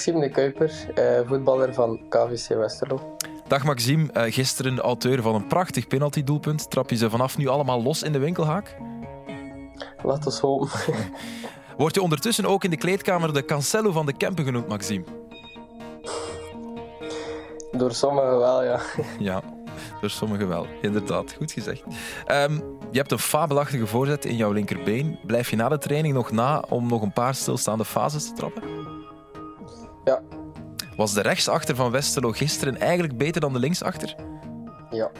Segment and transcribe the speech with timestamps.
[0.00, 3.16] Maxime de Kuiper, eh, voetballer van KVC Westerlo.
[3.48, 6.70] Dag Maxime, uh, gisteren auteur van een prachtig penaltydoelpunt.
[6.70, 8.76] Trap je ze vanaf nu allemaal los in de winkelhaak?
[10.02, 10.68] Laat ons hopen.
[11.76, 15.04] Wordt je ondertussen ook in de kleedkamer de Cancelo van de Kempen genoemd, Maxime?
[17.72, 18.80] Door sommigen wel, ja.
[19.18, 19.42] Ja,
[20.00, 20.66] door sommigen wel.
[20.80, 21.82] Inderdaad, goed gezegd.
[22.28, 25.18] Um, je hebt een fabelachtige voorzet in jouw linkerbeen.
[25.26, 28.62] Blijf je na de training nog na om nog een paar stilstaande fases te trappen?
[30.04, 30.22] Ja.
[30.96, 34.14] Was de rechtsachter van Westerlo gisteren eigenlijk beter dan de linksachter?
[34.90, 35.10] Ja.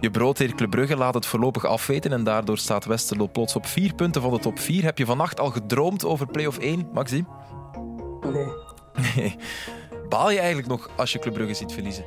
[0.00, 3.94] Je broodheer Club Brugge laat het voorlopig afweten en daardoor staat Westerlo plots op vier
[3.94, 4.82] punten van de top 4.
[4.84, 7.26] Heb je vannacht al gedroomd over play-off 1, Maxime?
[8.32, 8.46] Nee.
[9.16, 9.36] Nee.
[10.08, 12.04] Baal je eigenlijk nog als je Club Brugge ziet verliezen?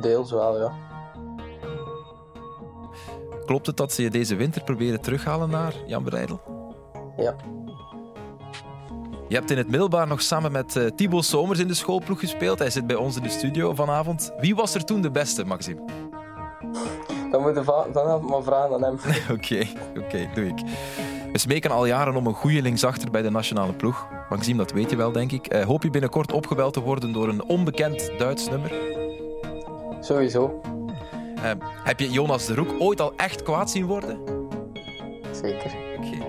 [0.00, 0.72] Deels wel, ja.
[3.46, 6.40] Klopt het dat ze je deze winter proberen terughalen naar Jan Breidel?
[7.16, 7.34] Ja.
[9.28, 12.58] Je hebt in het middelbaar nog samen met uh, Thibaut Somers in de schoolploeg gespeeld.
[12.58, 14.32] Hij zit bij ons in de studio vanavond.
[14.40, 15.80] Wie was er toen de beste, Maxime?
[17.30, 18.98] Dan moet je vanavond maar vragen aan hem.
[19.36, 19.66] Oké,
[19.98, 20.60] oké, doe ik.
[21.32, 24.06] We smeken al jaren om een goede linksachter bij de nationale ploeg.
[24.28, 25.54] Maxime, dat weet je wel, denk ik.
[25.54, 28.72] Uh, hoop je binnenkort opgebeld te worden door een onbekend Duits nummer?
[30.00, 30.60] Sowieso.
[31.36, 31.50] Uh,
[31.84, 34.18] heb je Jonas de Roek ooit al echt kwaad zien worden?
[35.32, 35.72] Zeker.
[35.96, 36.24] Oké.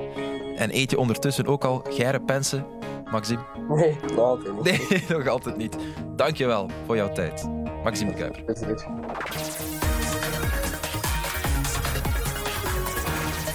[0.55, 2.65] En eet je ondertussen ook al geire pensen
[3.11, 3.41] Maxime?
[3.69, 4.89] Nee, nog altijd niet.
[4.89, 5.77] Nee, nog altijd niet.
[6.15, 7.49] Dankjewel voor jouw tijd.
[7.83, 8.43] Maxime Kuiper.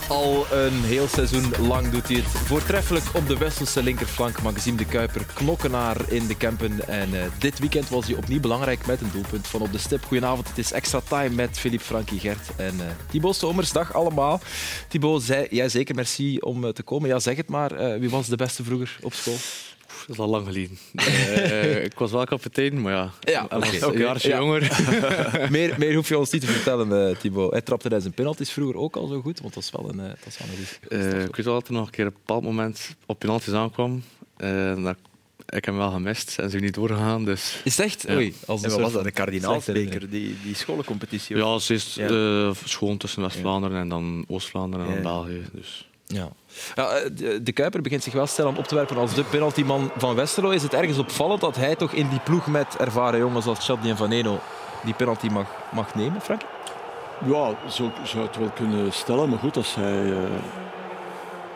[0.08, 4.42] Al een heel seizoen lang doet hij het voortreffelijk op de Westelse linkerflank.
[4.42, 6.88] Maxime de Kuiper, knokkenaar in de Kempen.
[6.88, 10.04] En uh, dit weekend was hij opnieuw belangrijk met een doelpunt van op de stip.
[10.04, 13.72] Goedenavond, het is extra time met Philippe Frankie Gert en uh, Thibaut Somers.
[13.72, 14.40] Dag allemaal.
[14.88, 17.08] Thibaut, jij zeker merci om uh, te komen.
[17.08, 17.98] Ja, zeg het maar.
[18.00, 19.36] wie was de beste vroeger op school?
[20.06, 20.78] Dat is al lang geleden.
[20.92, 24.38] uh, ik was wel kapitein, maar ja, ja okay, was een jaartje ja.
[24.38, 24.80] jonger.
[25.50, 27.50] meer, meer hoef je ons niet te vertellen, uh, Thibaut.
[27.50, 29.98] Hij trapte hij zijn penalties vroeger ook al zo goed, want dat is wel een,
[29.98, 32.12] uh, dat is wel een uh, Ik weet wel dat er nog een keer op
[32.12, 34.02] een bepaald moment op penalties aankwam.
[34.82, 34.96] dat
[35.48, 37.24] ik hem wel gemist en ze niet doorgegaan.
[37.24, 38.02] Dus, is het echt?
[38.02, 38.14] Ja.
[38.14, 39.04] Oei, als en wat was dat?
[39.04, 41.36] De kardinaalsbeker, die, die scholencompetitie?
[41.36, 42.08] Ja, ze is ja.
[42.08, 45.42] de school tussen West-Vlaanderen en dan Oost-Vlaanderen en dan België.
[45.52, 45.88] Dus.
[46.06, 46.28] Ja.
[46.74, 46.84] Eh,
[47.42, 50.50] de Kuiper begint zich wel snel op te werpen als de penaltyman van Westerlo.
[50.50, 53.90] Is het ergens opvallend dat hij toch in die ploeg met ervaren jongens als Chadli
[53.90, 54.40] en Van Eno
[54.84, 56.42] die penalty mag, mag nemen, Frank?
[57.26, 59.28] Ja, zo zou het wel kunnen stellen.
[59.28, 60.18] Maar goed, als hij, uh,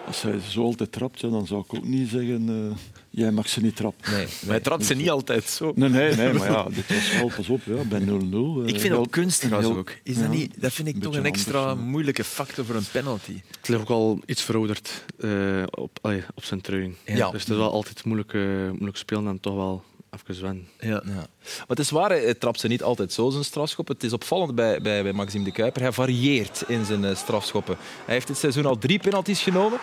[0.07, 2.49] als hij zo altijd trapt, dan zou ik ook niet zeggen...
[2.49, 2.77] Uh,
[3.19, 4.13] jij mag ze niet trappen.
[4.13, 5.73] Nee, maar hij trapt ze niet altijd zo.
[5.75, 8.05] Nee, nee, nee maar ja, dit was wel, pas op, ja, bij 0-0.
[8.05, 9.93] Uh, ik vind ook kunstig ook.
[10.03, 13.41] Is dat, niet, dat vind ik toch een extra anders, moeilijke factor voor een penalty.
[13.57, 16.95] Het ligt ook al iets verouderd uh, op, allee, op zijn training.
[17.05, 17.31] Ja.
[17.31, 20.69] Dus het is wel altijd moeilijk, uh, moeilijk spelen en toch wel even wennen.
[20.81, 21.03] Ja.
[21.05, 21.27] ja.
[21.43, 23.89] Maar het is waar, hij trapt ze niet altijd zo, zijn strafschop.
[23.89, 25.83] Het is opvallend bij, bij, bij Maxime de Kuiper.
[25.83, 27.77] Hij varieert in zijn strafschoppen.
[28.05, 29.79] Hij heeft dit seizoen al drie penalties genomen.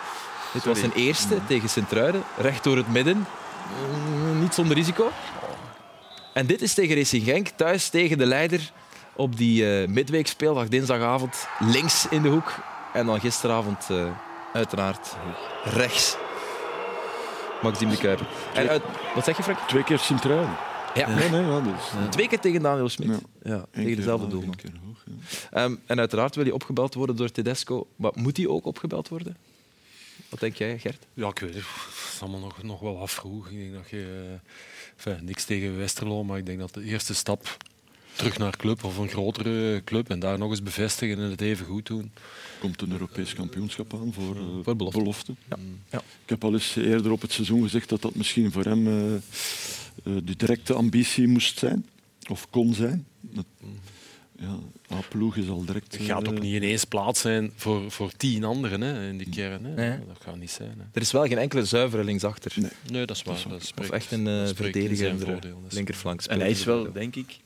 [0.56, 3.26] Dit was zijn eerste tegen Sint-Truiden, recht door het midden.
[4.26, 5.10] Mm, niet zonder risico.
[6.32, 8.72] En dit is tegen Racing Genk, thuis tegen de leider
[9.16, 12.54] op die uh, midweekspeeldag, dinsdagavond, links in de hoek.
[12.92, 14.10] En dan gisteravond uh,
[14.52, 15.16] uiteraard
[15.64, 16.16] rechts.
[17.62, 18.26] Maxime de Kuiper.
[18.54, 18.82] En uit,
[19.14, 19.58] wat zeg je, Frank?
[19.58, 20.56] Twee keer Sint-Truiden.
[20.94, 21.08] Ja.
[21.08, 23.08] Nee, nee, ja, dus, Twee keer tegen Daniel Smit.
[23.08, 23.52] Ja.
[23.52, 24.44] ja tegen dezelfde doel.
[25.54, 27.86] Um, en uiteraard wil hij opgebeld worden door Tedesco.
[27.96, 29.36] Maar moet hij ook opgebeld worden?
[30.28, 31.06] Wat denk jij, Gert?
[31.14, 31.62] Ja, ik weet het.
[31.62, 33.48] Het is allemaal nog, nog wel afvroeg.
[33.50, 34.26] Ik denk dat je...
[34.96, 37.56] Enfin, niks tegen Westerlo, maar ik denk dat de eerste stap
[38.16, 41.66] terug naar club of een grotere club en daar nog eens bevestigen en het even
[41.66, 42.12] goed doen.
[42.60, 44.98] Komt een Europees kampioenschap aan voor, uh, voor belofte.
[44.98, 45.34] belofte.
[45.48, 45.56] Ja.
[45.90, 45.98] Ja.
[45.98, 49.12] Ik heb al eens eerder op het seizoen gezegd dat dat misschien voor hem uh,
[49.12, 49.18] uh,
[50.02, 51.86] de directe ambitie moest zijn,
[52.28, 53.06] of kon zijn.
[54.38, 54.58] Ja,
[54.96, 55.92] A-ploeg is al direct...
[55.92, 59.64] Het gaat ook niet ineens plaats zijn voor, voor tien anderen hè, in die kern.
[59.64, 59.74] Hè.
[59.74, 59.98] Nee.
[60.06, 60.74] Dat gaat niet zijn.
[60.78, 60.84] Hè.
[60.92, 62.52] Er is wel geen enkele zuivere linksachter.
[62.56, 63.44] Nee, nee dat is waar.
[63.48, 65.38] Dat of echt een uh, verdedigende
[65.68, 66.22] linkerflank.
[66.22, 67.38] En hij is wel, denk ik,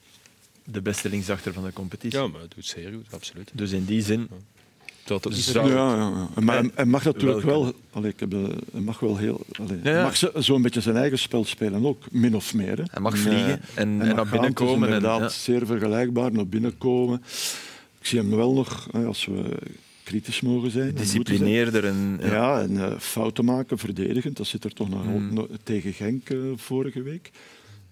[0.65, 2.19] de beste linksachter van de competitie.
[2.19, 3.51] Ja, maar hij doet zeer goed, absoluut.
[3.53, 4.29] Dus in die zin
[5.11, 6.29] dat ook niet Zou- Ja, ja, ja.
[6.35, 8.33] En Maar hij, hij mag natuurlijk wel, allee, ik heb,
[8.73, 12.05] hij mag wel heel, allee, Ja, mag zo- zo'n beetje zijn eigen spel spelen ook,
[12.11, 12.77] min of meer.
[12.77, 12.83] Hè.
[12.91, 14.89] Hij mag En, vliegen en, en mag naar gaan, binnen het is komen.
[14.89, 15.29] En, inderdaad ja.
[15.29, 17.23] zeer vergelijkbaar, naar binnen komen.
[18.01, 19.59] Ik zie hem wel nog, hè, als we
[20.05, 20.89] kritisch mogen zijn.
[20.89, 20.95] en.
[20.95, 21.85] Disciplineerder.
[21.87, 22.27] En, ja.
[22.33, 24.37] Ja, en eh, fouten maken, verdedigend.
[24.37, 25.47] Dat zit er toch nog Mm.
[25.63, 27.31] tegen Genk eh, vorige week.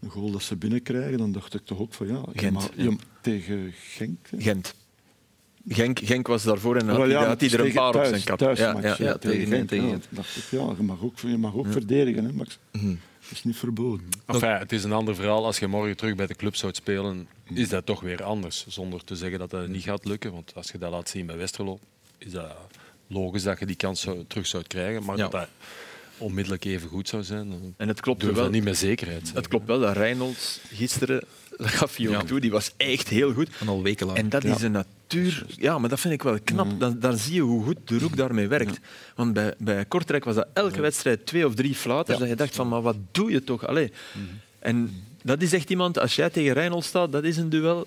[0.00, 2.70] Een goal dat ze binnenkrijgen, dan dacht ik toch ook van ja, Gent,
[3.20, 4.18] tegen Genk.
[4.38, 4.74] Gent.
[5.68, 5.98] Genk.
[5.98, 8.38] Genk was daarvoor en had, ja, had hij er een paar op zijn kap.
[8.38, 9.04] thuismatch, ja, ja.
[9.04, 12.58] ja, tegen tegen dacht ik, ja, je mag ook, je mag ook verdedigen, hè, Max.
[12.72, 12.94] Mhm.
[13.20, 14.06] Dat is niet verboden.
[14.26, 15.44] Enfin, het is een ander verhaal.
[15.44, 18.64] Als je morgen terug bij de club zou spelen, is dat toch weer anders.
[18.68, 20.32] Zonder te zeggen dat dat niet gaat lukken.
[20.32, 21.78] Want als je dat laat zien bij Westerlo,
[22.18, 22.56] is dat
[23.06, 25.04] logisch dat je die kans zou, terug zou krijgen.
[25.04, 25.22] Maar Ja.
[25.22, 25.48] dat dat
[26.18, 28.34] onmiddellijk even goed zou zijn, dan En het klopt wel.
[28.34, 29.36] dat niet met zekerheid zeggen.
[29.38, 31.22] Het klopt wel dat Reynolds gisteren,
[31.56, 32.22] dat gaf hij ook Ja.
[32.22, 33.48] toe, die was echt heel goed.
[33.60, 34.18] En al weken lang.
[34.18, 35.46] En dat is een natuur.
[35.56, 36.80] Ja, maar dat vind ik wel knap.
[36.80, 38.78] Dan, daar zie je hoe goed de Roek daarmee werkt.
[39.14, 42.18] Want bij, bij Kortrijk was dat elke wedstrijd twee of drie fluiters.
[42.18, 43.66] Dat je dacht van, maar wat doe je toch?
[43.66, 43.92] Allee.
[44.58, 47.86] En dat is echt iemand, als jij tegen Reynolds staat, dat is een duel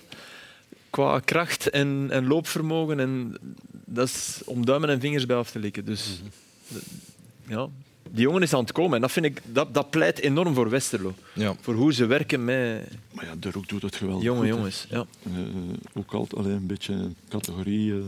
[0.89, 2.99] qua kracht en, en loopvermogen.
[2.99, 3.37] En
[3.85, 5.85] dat is om duimen en vingers bij af te likken.
[5.85, 6.21] Dus
[6.73, 6.75] d-
[7.47, 7.67] ja,
[8.09, 8.95] die jongen is aan het komen.
[8.95, 11.13] En dat, vind ik, dat, dat pleit enorm voor Westerlo.
[11.33, 11.53] Ja.
[11.61, 14.85] Voor hoe ze werken met Maar ja, de Roek doet het geweldig jonge goed, jongens.
[14.89, 15.05] Ja.
[15.23, 15.31] Eh,
[15.93, 17.93] ook altijd alleen een beetje een categorie.
[17.93, 17.99] eh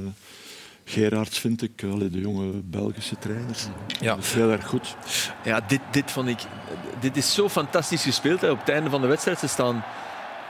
[0.86, 3.66] Gerards vind ik, allee, de jonge Belgische trainers.
[4.00, 4.16] Ja.
[4.16, 4.95] Dat is heel erg goed.
[5.44, 6.39] Ja, dit, dit vond ik.
[7.00, 8.42] Dit is zo fantastisch gespeeld.
[8.42, 8.50] Hè.
[8.50, 9.84] Op het einde van de wedstrijd ze staan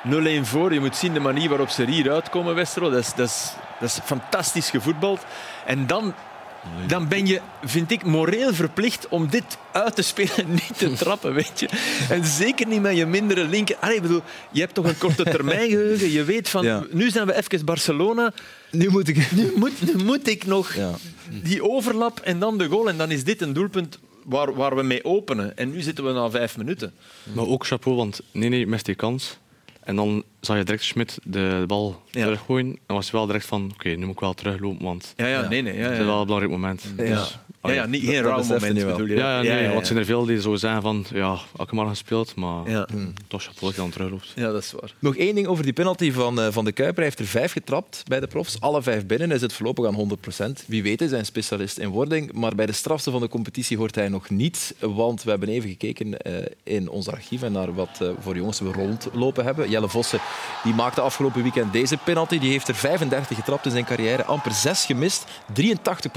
[0.07, 0.73] 0-1 voor.
[0.73, 2.89] Je moet zien de manier waarop ze er hier uitkomen, Westerlo.
[2.89, 5.25] Dat is, dat is, dat is fantastisch gevoetbald.
[5.65, 6.13] En dan,
[6.87, 10.93] dan ben je, vind ik, moreel verplicht om dit uit te spelen en niet te
[10.93, 11.69] trappen, weet je.
[12.09, 13.75] En zeker niet met je mindere linker.
[13.79, 14.21] Allee, ik bedoel,
[14.51, 16.11] je hebt toch een korte termijn geheugen.
[16.11, 16.83] Je weet van, Ja.
[16.91, 18.33] nu zijn we even Barcelona.
[18.71, 19.31] Nu moet ik...
[19.31, 20.91] Nu moet, nu moet ik nog Ja.
[21.43, 22.89] die overlap en dan de goal.
[22.89, 25.57] En dan is dit een doelpunt waar, waar we mee openen.
[25.57, 26.93] En nu zitten we na vijf minuten.
[27.33, 29.37] Maar ook chapeau, want nee, nee, mist die kans.
[29.83, 32.23] En dan zag je direct Schmidt de, bal Ja.
[32.23, 32.77] teruggooien.
[32.87, 35.41] En was je wel direct van, oké, nu moet ik wel teruglopen, want Ja, ja,
[35.41, 35.47] Ja.
[35.49, 35.73] nee, nee.
[35.75, 35.99] Ja, het ja.
[35.99, 36.93] is wel een belangrijk moment.
[36.97, 37.03] Ja.
[37.03, 37.77] Dus, Ja, allee.
[37.77, 38.95] ja, niet, geen dat rauw besefte moment je wel.
[38.95, 39.15] bedoel je?
[39.15, 41.75] Ja, ja, nee, ja, want er zijn er veel die zo zeggen van, ja, elke
[41.75, 42.87] maar gespeeld, maar Ja.
[43.27, 44.31] toch chapeau dat je dan terugloopt.
[44.35, 44.93] ja, dat is waar.
[44.99, 46.95] Nog één ding over die penalty van, eh, van de Kuiper.
[46.95, 48.59] Hij heeft er vijf getrapt bij de profs.
[48.59, 49.29] Alle vijf binnen.
[49.29, 52.31] Hij zit voorlopig aan 100% Wie weet is hij een specialist in wording.
[52.33, 54.75] Maar bij de strafste van de competitie hoort hij nog niet.
[54.79, 56.33] Want we hebben even gekeken eh,
[56.63, 59.69] in ons archief en naar wat eh, voor jongens we rondlopen hebben.
[59.69, 60.19] Jelle Vossen
[60.63, 62.39] die maakte afgelopen weekend deze penalty.
[62.39, 64.25] Die heeft er 35 getrapt in zijn carrière.
[64.25, 65.25] Amper zes gemist.
[65.53, 66.11] 83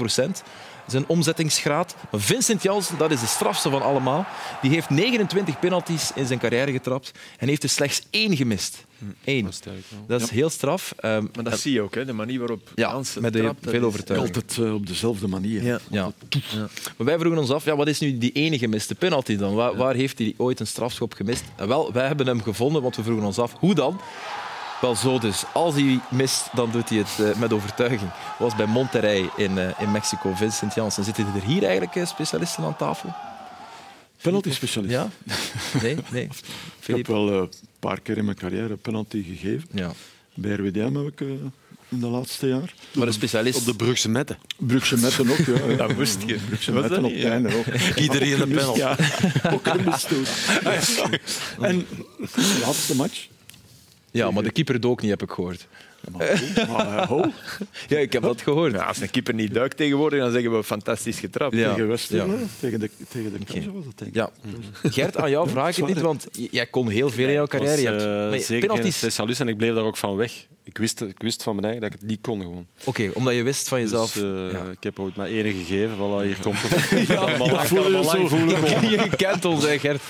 [0.87, 1.95] zijn omzettingsgraad.
[2.11, 4.25] Maar Vincent Janssen, dat is de strafste van allemaal.
[4.61, 8.85] Die heeft 29 penalties in zijn carrière getrapt en heeft er slechts één gemist.
[9.23, 9.41] Eén.
[9.43, 9.97] Dat is sterk, ja.
[10.07, 10.93] Dat is heel straf.
[10.97, 13.59] Ehm, Maar dat zie je ook, hè, de manier waarop Ja, Jansen met de- trapt,
[13.69, 14.35] veel is- overtuiging.
[14.35, 15.63] Altijd eh, op dezelfde manier.
[15.63, 15.79] Ja.
[15.89, 16.11] ja.
[16.97, 19.53] Maar wij vroegen ons af, ja, wat is nu die ene gemiste penalty dan?
[19.55, 21.43] Waar, waar heeft hij ooit een strafschop gemist?
[21.55, 23.99] En wel, wij hebben hem gevonden, want we vroegen ons af, hoe dan?
[24.81, 25.43] Wel zo dus.
[25.53, 28.11] Als hij mist, dan doet hij het eh, met overtuiging.
[28.39, 31.03] Was bij Monterrey in, eh, in Mexico, Vincent Janssen.
[31.03, 33.13] Zitten er hier eigenlijk eh, specialisten aan tafel?
[34.21, 34.93] Penalty specialist.
[34.93, 35.09] Ja?
[35.81, 35.97] Nee?
[36.11, 36.29] Nee.
[36.85, 39.67] Ik heb wel een paar keer in mijn carrière penalty gegeven.
[39.71, 39.91] Ja.
[40.33, 41.27] Bij RWDM heb ik eh,
[41.89, 42.73] in de laatste jaar.
[42.93, 43.59] Maar een specialist...
[43.59, 44.37] Op de Brugse Metten.
[44.57, 45.75] Brugse Metten ook, ja.
[45.87, 46.37] Dat moest je.
[46.47, 47.65] Brugse Was Metten op het einde ook.
[48.05, 48.79] Iedereen een penalty.
[48.79, 48.97] Ja,
[49.51, 50.25] ook gemist toen.
[51.61, 51.85] En
[52.17, 53.27] de laatste match.
[54.11, 55.67] Ja, maar de keeper dook niet, heb ik gehoord.
[56.11, 57.31] Maar, eh, ho,
[57.87, 58.73] Ja, ik heb dat gehoord.
[58.73, 61.55] Ja, als een keeper niet duikt tegenwoordig, dan zeggen we fantastisch getrapt.
[61.55, 61.73] Ja.
[61.73, 62.25] tegen Ja.
[62.59, 64.15] tegen de, tegen de Kaiser was dat denk ik.
[64.15, 64.29] Ja.
[64.89, 67.81] Gert, aan jou vraag ik het niet, want jij kon heel veel in jouw carrière.
[67.81, 69.39] Je hebt, eh, zeker penalties...
[69.39, 70.47] en ik bleef daar ook van weg.
[70.63, 72.67] Ik wist, ik wist van mijn eigen dat ik het niet kon gewoon.
[72.83, 74.11] Oké, omdat je wist van jezelf...
[74.11, 74.63] Dus, eh, ja.
[74.71, 75.95] Ik heb ooit maar ene gegeven.
[75.95, 77.07] Voilà, hier komt het.
[77.07, 78.17] Ja, dat voel je zo.
[79.03, 80.01] je kent ons, hè, Gert.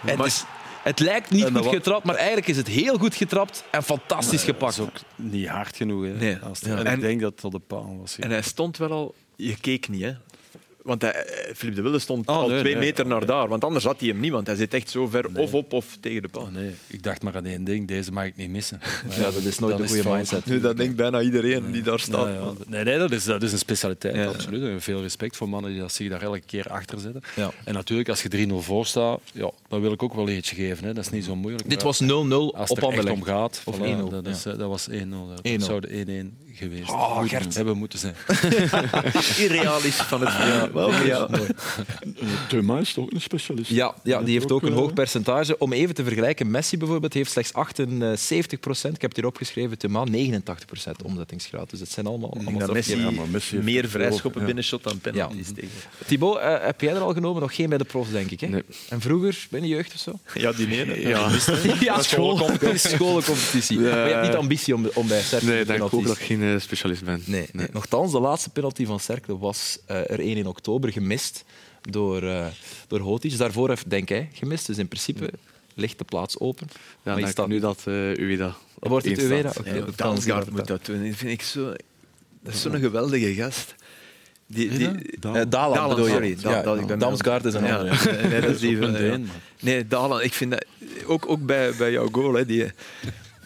[0.00, 0.44] Het, is,
[0.86, 4.44] het lijkt niet dat goed getrapt, maar eigenlijk is het heel goed getrapt en fantastisch
[4.44, 4.72] Dat gepakt.
[4.72, 6.04] is ook niet hard genoeg.
[6.04, 6.10] Hè.
[6.12, 6.36] Nee.
[6.38, 6.76] Als het- Ja.
[6.76, 8.18] En, En- ik denk dat op de paal was.
[8.18, 9.14] En hij stond wel al...
[9.36, 10.12] Je keek niet, hè.
[10.86, 12.82] Want hij, eh, Philippe de Wilde stond Oh, al nee, twee nee.
[12.82, 13.48] meter naar daar.
[13.48, 15.96] Want anders had hij hem niet, want hij zit echt zo ver of op of
[16.00, 16.42] tegen de paal.
[16.42, 17.88] Oh, nee, ik dacht maar aan één ding.
[17.88, 18.80] Deze mag ik niet missen.
[19.08, 20.46] Maar Ja, dat is nooit een goede mindset.
[20.46, 22.26] Nu, dat denkt bijna iedereen die daar staat.
[22.26, 22.52] Ja, ja.
[22.66, 24.26] Nee, nee dat, is, dat is een specialiteit, Ja.
[24.26, 24.62] absoluut.
[24.62, 27.22] En veel respect voor mannen die dat zich daar elke keer achter zetten.
[27.36, 27.50] Ja.
[27.64, 30.86] En natuurlijk, als je 3-0 voor staat, ja, dan wil ik ook wel eentje geven.
[30.86, 30.92] Hè.
[30.94, 31.70] Dat is niet zo moeilijk.
[31.70, 33.10] Dit was 0-0 als op het er echt Anderlecht.
[33.16, 34.50] om gaat, Of voilà, 1-0, dat, is, ja.
[34.52, 34.92] eh, dat was 1-0.
[34.92, 34.96] 1-0.
[35.42, 35.88] Dat zou de
[36.24, 36.90] 1-1 geweest.
[36.90, 37.54] Oh, Gert.
[37.54, 38.14] Hebben moeten zijn.
[39.48, 41.28] Irrealistisch van het ja, wel, ja.
[41.28, 41.40] Eh,
[42.48, 43.70] Thuma is toch ook een specialist?
[43.70, 45.58] Ja, ja, die heeft ook een eh, hoog percentage.
[45.58, 48.94] Om even te vergelijken, Messi bijvoorbeeld heeft slechts 78 procent.
[48.94, 51.70] Ik heb het hier opgeschreven, Thuma 89 procent omzettingsgraad.
[51.70, 53.26] Dus het zijn allemaal, denk allemaal.
[53.26, 54.46] Messi, Ja, meer vrijschoppen ja.
[54.46, 55.68] binnenshot dan penalties tegen.
[56.06, 57.42] Thibaut, eh, heb jij er al genomen?
[57.42, 58.40] Nog geen bij de profs, denk ik.
[58.40, 58.46] Hè?
[58.46, 58.62] Nee.
[58.88, 60.18] En vroeger, bij de jeugd of zo?
[60.46, 61.00] Ja, die ene.
[61.00, 61.30] Ja,
[61.80, 62.90] Ja, schoolcompetitie.
[62.90, 63.78] schoolcompetitie.
[63.78, 66.18] Maar je hebt niet ambitie om, om bij Cercle nee, de ik denk ook dat
[66.46, 67.22] geen eh, specialist ben.
[67.24, 67.66] Nee, nee.
[67.72, 71.44] Nochtans, de laatste penalty van Cercle was eh, er één in oktober gemist
[71.90, 72.46] door, eh
[72.88, 73.38] door Hotic.
[73.38, 75.30] Daarvoor heeft Denk hij gemist, dus in principe
[75.74, 76.66] ligt de plaats open.
[76.70, 79.52] Ja, Maar dan staat- nu dat eh Ueda Wordt het Ueda?
[79.58, 81.06] Oké, Ja, Damsgaard niet moet dat- dat doen.
[81.08, 81.72] Dat vind ik zo...
[82.42, 83.74] Dat is zo'n geweldige gast.
[84.46, 84.86] Die, die.
[84.88, 86.10] Eh, bedoel je?
[86.12, 86.36] sorry.
[86.40, 88.28] Ja, ik ben- Damsgaard is een Ja, andere.
[88.28, 89.18] nee, dat is die van- ja.
[89.60, 90.64] Nee, Daland, ik vind dat...
[91.06, 92.72] Ook, ook bij, bij jouw goal, hè, die,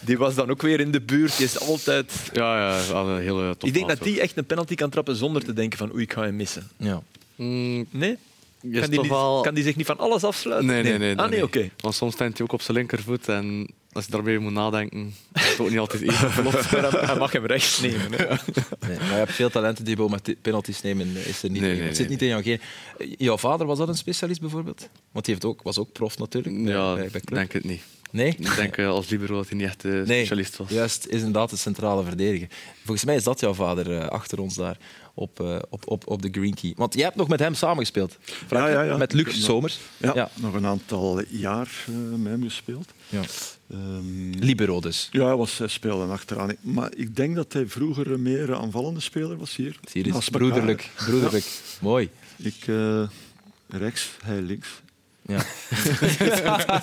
[0.01, 1.37] die was dan ook weer in de buurt.
[1.37, 2.13] Die is altijd...
[2.33, 5.45] Ja, ja, een hele top Ik denk dat die echt een penalty kan trappen zonder
[5.45, 6.69] te denken van oei, ik ga hem missen.
[6.77, 7.03] Ja.
[7.37, 8.17] Mm, Nee?
[8.63, 10.69] je Kan die, niet- kan die zich niet van alles afsluiten?
[10.71, 11.17] Nee, nee, nee.
[11.17, 11.71] Ah, nee, oké.
[11.81, 15.49] Want soms staat hij ook op zijn linkervoet en als je daarbij moet nadenken, is
[15.49, 16.53] het ook niet altijd even vlot.
[16.71, 18.13] Maar hij- hij mag hem rechts nemen.
[18.13, 18.27] Hè.
[18.89, 21.61] Nee, maar je hebt veel talenten die maar t- penalties nemen, eh, is er niet
[21.61, 21.77] Nee, in.
[21.79, 22.61] nee, Het zit nee, niet in jouw geen.
[23.19, 24.89] Jouw vader, was dat een specialist bijvoorbeeld?
[25.13, 26.57] Want die heeft ook, was ook prof natuurlijk.
[26.69, 27.83] Ja, bij, bij ik denk het niet.
[28.11, 28.29] Nee?
[28.39, 30.71] Ik denk eh, als libero dat hij niet echt eh, Nee, specialist was.
[30.71, 32.49] juist, is inderdaad de centrale verdediger.
[32.85, 34.77] Volgens mij is dat jouw vader eh, achter ons daar
[35.15, 35.41] op,
[35.71, 36.73] op, op, op de Green Key.
[36.77, 38.19] Want jij hebt nog met hem samengespeeld.
[38.51, 38.97] Ja, ja, ja.
[38.97, 39.79] Met Luc Somers.
[39.97, 40.31] Ja, Ja.
[40.35, 41.71] nog een aantal jaar
[42.17, 42.93] met hem gespeeld.
[43.09, 43.21] Ja.
[43.71, 45.09] Ehm, Libero dus.
[45.13, 46.57] ja, hij, was, hij speelde achteraan.
[46.61, 49.77] Maar ik denk dat hij vroeger een meer aanvallende speler was hier.
[49.93, 50.91] Hier is broederlijk.
[50.97, 51.47] broederlijk.
[51.81, 52.09] Mooi.
[52.37, 52.65] Ik
[53.69, 54.69] rechts, hij links.
[55.31, 55.39] Ja.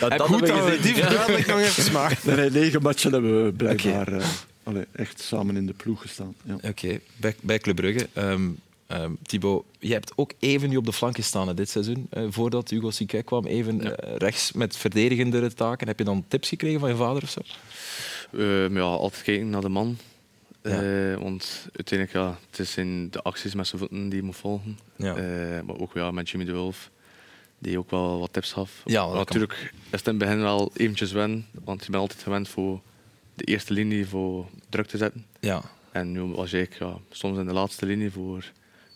[0.00, 0.94] Dat, dat Goed we dat we gezien.
[0.94, 2.36] die nog even.
[2.36, 4.24] Nee, negen matchen hebben we blijkbaar eh,
[4.62, 6.34] allee, echt samen in de ploeg gestaan.
[6.42, 6.56] Ja.
[6.68, 8.08] Oké, bij, bij Club Brugge.
[8.12, 8.48] Ehm
[8.86, 12.06] ehm, Thibaut, jij hebt ook even nu op de flank gestaan hè, dit seizoen.
[12.10, 15.86] eh, voordat Hugo Siquet kwam, even eh, rechts met verdedigendere taken.
[15.86, 17.40] Heb je dan tips gekregen van je vader of zo?
[18.74, 19.98] Ja, altijd kijken naar de man.
[20.62, 20.70] Ja.
[20.70, 24.36] Eh, want uiteindelijk, ja, het is in de acties met zijn voeten die je moet
[24.36, 24.78] volgen.
[24.96, 25.14] Ja.
[25.16, 26.90] Eh, maar ook ja, met Jimmy de Wolf,
[27.60, 28.82] die ook wel wat tips gaf.
[28.84, 29.18] Ja, Maar kan.
[29.18, 32.80] natuurlijk is het in het begin wel eventjes wennen, want je bent altijd gewend voor
[33.34, 35.26] de eerste linie voor druk te zetten.
[35.40, 35.62] Ja.
[35.92, 38.44] En nu was ik ja, soms in de laatste linie voor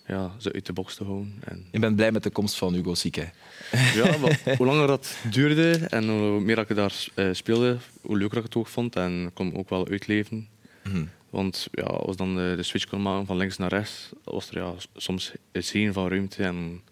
[0.06, 1.34] ja, ze uit de box te houden.
[1.44, 3.32] En, Ik ben blij met de komst van Hugo Siquet.
[3.94, 8.18] ja, maar hoe langer dat duurde en hoe meer dat ik daar eh, speelde, hoe
[8.18, 8.96] leuker ik het ook vond.
[8.96, 10.48] En ik kon ook wel uitleven.
[10.84, 11.04] Mhm.
[11.30, 14.72] Want ja, als dan de, switch kon maken van links naar rechts, was er ja,
[14.96, 16.82] soms het zien van ruimte en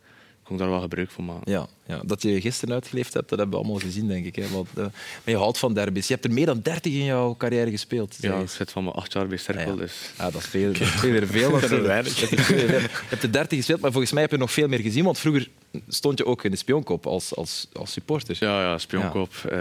[0.53, 1.53] kon ik daar wel gebruik van maken.
[1.53, 4.37] Ja, ja, dat je gisteren uitgeleefd hebt, dat hebben we allemaal gezien, denk ik.
[4.37, 4.49] Hè.
[4.49, 4.93] Want, eh, maar
[5.25, 6.07] je houdt van derbies.
[6.07, 8.17] Je hebt er meer dan 30 in jouw carrière gespeeld.
[8.21, 9.75] Ja, ik zit van mijn acht jaar bij Cirkel, Ah, ja.
[9.77, 11.51] dus Ja, dat is veel, dat is veel weer veel.
[11.51, 12.31] Dat is weinig.
[12.31, 15.05] Je hebt er 30 gespeeld, maar volgens mij heb je nog veel meer gezien.
[15.05, 15.49] Want vroeger
[15.89, 18.37] stond je ook in de spionkop als, als, als supporter.
[18.41, 19.61] ja, ja spionkop, eh,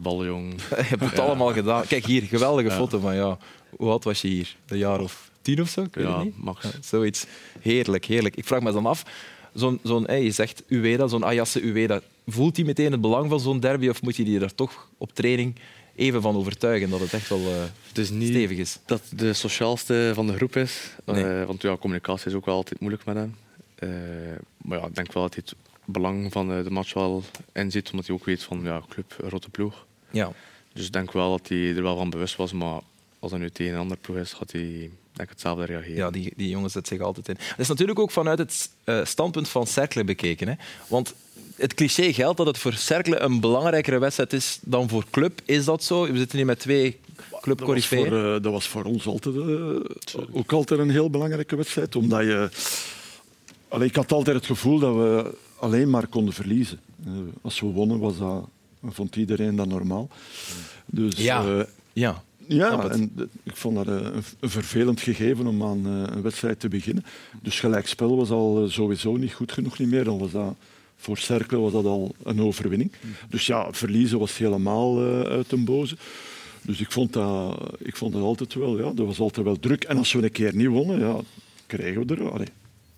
[0.00, 0.52] baljong.
[0.68, 1.86] Je hebt het allemaal gedaan.
[1.86, 3.38] Kijk hier, geweldige foto van ja.
[3.76, 4.56] Hoe oud was je hier?
[4.68, 5.82] Een jaar of tien of zo?
[5.82, 6.42] Ik weet Ja, het niet.
[6.42, 6.62] max.
[6.64, 7.24] Ja, zoiets.
[7.60, 8.36] Heerlijk, heerlijk.
[8.36, 9.02] Ik vraag me dan af,
[9.54, 13.40] zo'n, zo'n, hey, je zegt Ueda, zo'n Ayasse Ueda, voelt hij meteen het belang van
[13.40, 15.54] zo'n derby of moet je die er toch op training
[15.94, 18.78] even van overtuigen dat het echt wel eh, niet stevig is?
[18.86, 20.94] dat de sociaalste van de groep is.
[21.04, 21.24] Nee.
[21.24, 23.36] Eh, want ja, communicatie is ook wel altijd moeilijk met hem.
[23.74, 23.88] Eh,
[24.56, 28.06] maar ja, ik denk wel dat hij het belang van de match wel inziet, omdat
[28.06, 29.86] hij ook weet van ja, club, rotte ploeg.
[30.10, 30.32] Ja.
[30.72, 32.80] Dus ik denk wel dat hij er wel van bewust was, maar
[33.18, 35.96] als hij nu tegen een andere ploeg is, gaat hij denk ik hetzelfde reageren.
[35.96, 37.34] Ja, die, die jongens zetten zich altijd in.
[37.34, 40.48] Dat is natuurlijk ook vanuit het eh, standpunt van Cercle bekeken.
[40.48, 40.54] Hè?
[40.88, 41.14] Want
[41.56, 45.40] het cliché geldt dat het voor Cercle een belangrijkere wedstrijd is dan voor club.
[45.44, 46.06] Is dat zo?
[46.12, 46.98] We zitten hier met twee
[47.58, 51.56] Dat was, voor, eh, dat was voor ons altijd, eh, ook altijd een heel belangrijke
[51.56, 51.96] wedstrijd.
[51.96, 52.50] Omdat je...
[53.68, 56.80] Allee, ik had altijd het gevoel dat we alleen maar konden verliezen.
[57.42, 58.48] Als we wonnen, was dat,
[58.84, 60.08] vond iedereen dat normaal.
[60.86, 61.44] Dus, Ja.
[61.58, 62.22] eh, Ja.
[62.48, 66.22] Ja, en de- ik vond dat eh, een, een vervelend gegeven om aan eh, een
[66.22, 67.04] wedstrijd te beginnen.
[67.42, 70.04] Dus gelijkspel was al eh, sowieso niet goed genoeg niet meer.
[70.04, 70.54] Dan was dat,
[70.96, 72.92] voor Cercle was dat al een overwinning.
[73.28, 75.96] Dus ja, verliezen was helemaal uit den boze.
[76.62, 79.84] Dus ik vond, dat, ik vond dat altijd wel, ja, dat was altijd wel druk.
[79.84, 81.16] En als we een keer niet wonnen, ja,
[81.66, 82.30] kregen we er.
[82.30, 82.46] Allee,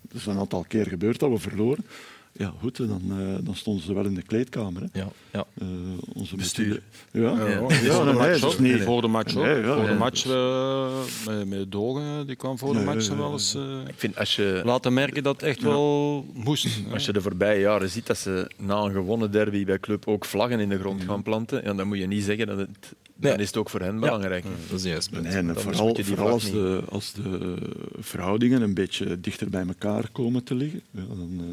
[0.09, 1.85] er is een aantal keer gebeurd dat we verloren.
[2.33, 4.81] Ja, goed, dan, eh, dan stonden ze wel in de kleedkamer.
[4.81, 4.99] Hè.
[4.99, 5.07] Ja.
[5.31, 5.45] Ja.
[5.57, 5.67] Eh,
[6.13, 6.81] onze Bestuur.
[7.11, 7.47] Ja, Ja.
[7.47, 7.57] ja.
[7.59, 7.69] voor
[8.05, 8.59] de nee, match ook.
[8.59, 9.43] niet- Voor de match ook.
[9.43, 9.97] Nee, ja, voor de ja.
[9.97, 10.89] match eh,
[11.25, 14.17] met, met Dogen, die kwam voor de match ja, ja, wel eens eh, Ik vind
[14.17, 16.67] als je, laten merken dat het echt wel moest.
[16.93, 20.25] als je de voorbije jaren ziet dat ze na een gewonnen derby bij club ook
[20.25, 22.69] vlaggen in de grond gaan planten, ja, dan moet je niet zeggen dat het
[23.15, 23.31] Nee.
[23.31, 24.45] dan is het ook voor hen belangrijk.
[24.69, 25.11] Dat is juist.
[25.11, 27.55] Nee, vooral, vooral als, de, als de
[27.99, 30.81] verhoudingen een beetje dichter bij elkaar komen te liggen.
[30.91, 31.45] Ja, dan, eh,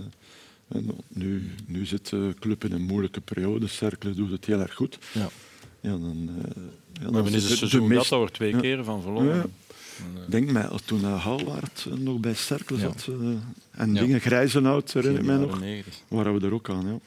[0.68, 3.66] en nu, nu zit de club in een moeilijke periode.
[3.66, 4.98] Cercle doet het heel erg goed.
[5.12, 5.28] Ja.
[5.80, 6.62] Ja, dan, eh,
[7.00, 8.60] ja, We dan zit het seizoen meest- dat er twee Ja.
[8.60, 9.36] keer van verloren.
[9.36, 9.44] Ja.
[10.24, 12.82] Ik denk mij, toen uh, Houwaard eh, nog bij Cercle Ja.
[12.82, 13.14] zat eh,
[13.70, 14.00] en Ja.
[14.00, 15.94] dingen Grijzenhout, herinner ik mij nog, 90.
[16.08, 16.86] waren we er ook aan.
[16.86, 16.98] Ja.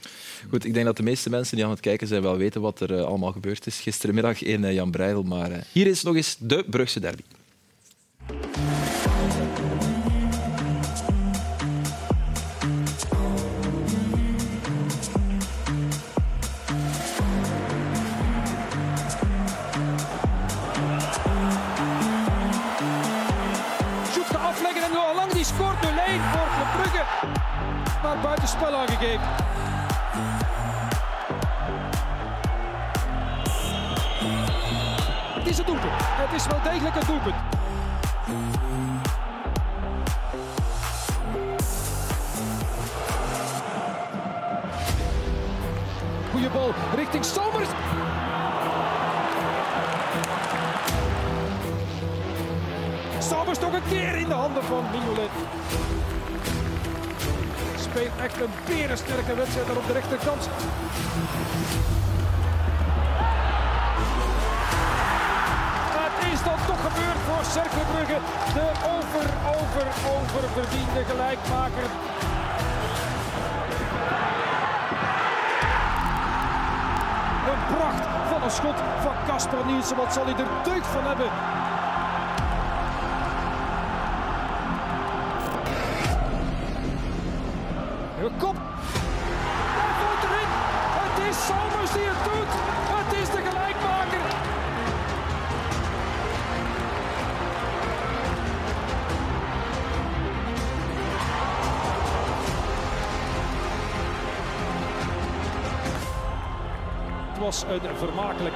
[0.50, 2.80] Goed, ik denk dat de meeste mensen die aan het kijken zijn wel weten wat
[2.80, 5.24] er eh, allemaal gebeurd is gisterenmiddag in eh, Jan Breidel.
[5.24, 7.22] Maar eh, hier is nog eens de Brugse derby.
[28.20, 29.28] Buitenspel aangegeven.
[35.34, 35.94] Het is een doelpunt.
[35.98, 37.36] Het is wel degelijk een doelpunt.
[46.32, 47.70] Goeie bal richting Somers.
[53.20, 55.30] Somers nog een keer in de handen van Mignolet.
[57.92, 60.50] Speelt echt een berensterke wedstrijd daar op de rechterkant.
[66.02, 68.20] Het is dan toch gebeurd voor Cercle Brugge.
[68.54, 69.26] De over,
[69.60, 71.88] over, over verdiende gelijkmaker.
[77.52, 79.98] Een pracht van een schot van Casper Nielsen.
[79.98, 81.30] Wat zal hij er deugd van hebben?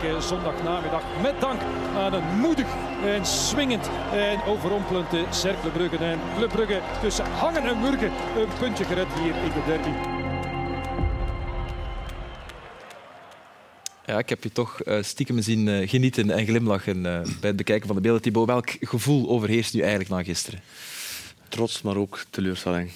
[0.05, 1.61] Vermakelijke zondagnamiddag met dank
[1.95, 2.67] aan een moedig
[3.03, 5.97] en swingend en overrompelend eh, Cercle Brugge.
[5.97, 9.89] En Club Brugge tussen hangen en wurgen een puntje gered hier in de derby.
[14.05, 17.55] Ja, ik heb je toch eh, stiekem zien eh, genieten en glimlachen eh, bij het
[17.55, 18.21] bekijken van de beelden.
[18.21, 20.61] Thibaut, welk gevoel overheerst nu eigenlijk na gisteren?
[21.49, 22.91] Trots, maar ook teleurstelling.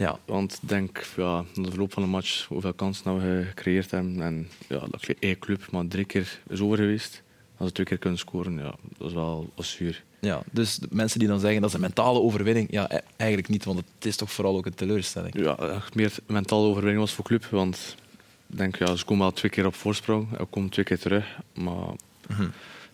[0.00, 3.90] Ja, Want ik denk, ja, na de verloop van de match, hoeveel kansen we gecreëerd
[3.90, 4.22] hebben.
[4.22, 7.22] En ja, dat is één club, maar drie keer is over geweest.
[7.56, 10.02] Als we twee keer kunnen scoren, ja, dat is wel zuur.
[10.20, 13.48] ja, dus de mensen die dan zeggen dat is een mentale overwinning, ja, e- eigenlijk
[13.50, 15.34] niet, want het is toch vooral ook een teleurstelling.
[15.38, 17.44] Ja, echt meer mentaal overwinning was voor club.
[17.44, 17.96] Want
[18.46, 20.38] ik denk, ja, ze komen wel twee keer op voorsprong.
[20.38, 21.38] En komen twee keer terug.
[21.54, 21.88] Maar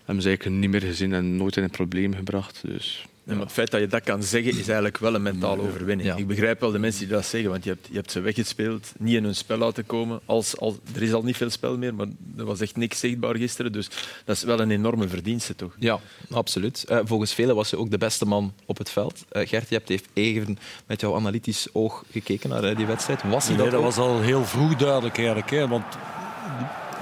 [0.04, 2.60] hebben ze eigenlijk niet meer gezien en nooit in een probleem gebracht.
[2.64, 5.62] Dus En maar het feit dat je dat kan zeggen, is eigenlijk wel een mentale
[5.62, 6.08] overwinning.
[6.08, 6.16] Ja.
[6.16, 8.92] Ik begrijp wel de mensen die dat zeggen, want je hebt, je hebt ze weggespeeld,
[8.98, 10.20] niet in hun spel laten komen.
[10.24, 13.36] Als, als, er is al niet veel spel meer, maar er was echt niks zichtbaar
[13.36, 13.72] gisteren.
[13.72, 13.88] Dus
[14.24, 15.76] dat is wel een enorme verdienste, toch?
[15.78, 16.84] Ja, absoluut.
[16.84, 19.24] Eh, volgens velen was hij ook de beste man op het veld.
[19.28, 23.22] Eh, Gert, je hebt even even met jouw analytisch oog gekeken naar eh, die wedstrijd.
[23.22, 23.86] Was hij Nee, dat, dat ook?
[23.86, 25.50] was al heel vroeg duidelijk eigenlijk.
[25.50, 25.84] Hè, want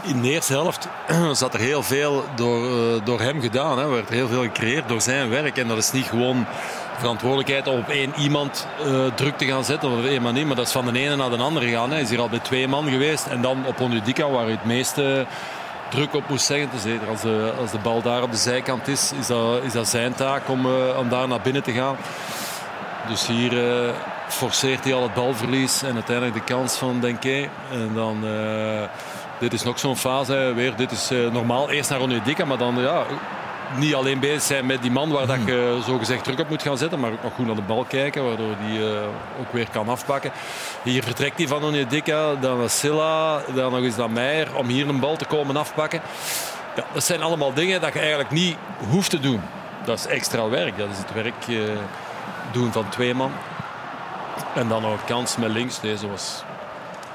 [0.05, 0.89] in de eerste helft
[1.33, 3.79] zat er heel veel door, eh, door hem gedaan.
[3.79, 5.57] Er werd heel veel gecreëerd door zijn werk.
[5.57, 6.47] En dat is niet gewoon
[6.99, 9.91] verantwoordelijkheid om op één iemand eh, druk te gaan zetten.
[9.91, 11.91] Of één manier, maar dat is van de ene naar de andere gegaan.
[11.91, 13.27] Hij is hier al bij twee man geweest.
[13.27, 15.27] En dan op Onudika, waar hij het meeste
[15.89, 16.69] druk op moest zeggen.
[16.73, 19.73] Dus zeker als de, als de bal daar op de zijkant is, is dat, is
[19.73, 21.97] dat zijn taak om, eh, om daar naar binnen te gaan.
[23.09, 23.95] Dus hier eh,
[24.29, 27.49] forceert hij al het balverlies en uiteindelijk de kans van Denke.
[27.71, 28.83] En dan, eh,
[29.45, 32.81] dit is nog zo'n fase, weer, dit is eh, normaal eerst naar Onedika, maar dan
[32.81, 33.05] ja,
[33.77, 36.79] niet alleen bezig zijn met die man waar dat je zogezegd druk op moet gaan
[36.79, 39.03] zetten, maar ook nog goed naar de bal kijken, waardoor hij eh,
[39.41, 40.33] ook weer kan afpakken.
[40.83, 45.01] Hier vertrekt hij van Onedika, dan Silla, dan nog eens naar Meijer, om hier een
[45.01, 46.01] bal te komen afpakken.
[46.77, 48.57] Ja, dat zijn allemaal dingen dat je eigenlijk niet
[48.91, 49.41] hoeft te doen.
[49.85, 51.57] Dat is extra werk, dat is het werk eh,
[52.53, 53.33] doen van twee man.
[54.55, 55.81] En dan nog een kans met links.
[55.81, 56.43] Deze was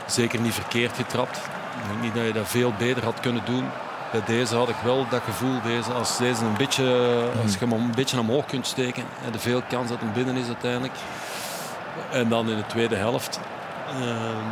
[0.06, 1.40] zeker niet verkeerd getrapt.
[1.82, 3.66] Ik denk niet dat je dat veel beter had kunnen doen.
[4.12, 7.72] Bij deze had ik wel dat gevoel, deze, als deze een beetje, als je hem
[7.72, 10.94] een beetje omhoog kunt steken, en de veel kans dat hem binnen is uiteindelijk.
[12.12, 13.40] En dan in de tweede helft,
[13.88, 14.46] ehm,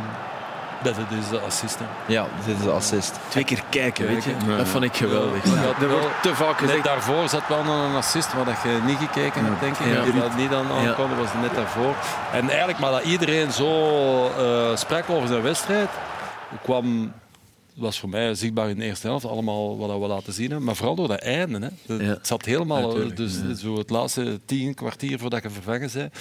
[0.82, 1.78] dat het is de assist.
[1.78, 1.84] hè.
[2.06, 3.18] Ja, dit is de assist.
[3.28, 4.30] Twee keer kijken, weet je.
[4.56, 5.44] Dat vond ik geweldig.
[5.44, 6.84] Ja, wel- wordt te vaak Net gezegd.
[6.84, 9.86] daarvoor zat wel nog een assist waar dat je niet gekeken hebt, denk ik.
[9.94, 10.04] Ja.
[10.04, 11.94] Dat dat niet aan aankwam, dat was net daarvoor.
[12.32, 13.70] En eigenlijk, maar dat iedereen zo
[14.38, 15.88] eh, sprak over zijn wedstrijd,
[16.62, 17.12] kwam
[17.74, 19.24] was voor mij zichtbaar in de eerste helft.
[19.24, 20.64] Allemaal wat we laten zien.
[20.64, 21.58] Maar vooral door dat einde.
[21.58, 21.94] Hè.
[21.94, 22.18] Het, Ja.
[22.22, 22.80] zat helemaal...
[22.86, 26.14] Natuurlijk, dus zo het laatste tien kwartier voordat je vervangen bent.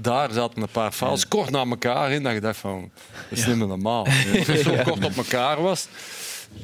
[0.00, 2.22] Daar zaten een paar fouls kort na elkaar in.
[2.22, 2.90] Dat je dacht van,
[3.28, 4.04] dat is niet meer normaal.
[4.06, 5.88] Als het zo kort op elkaar was...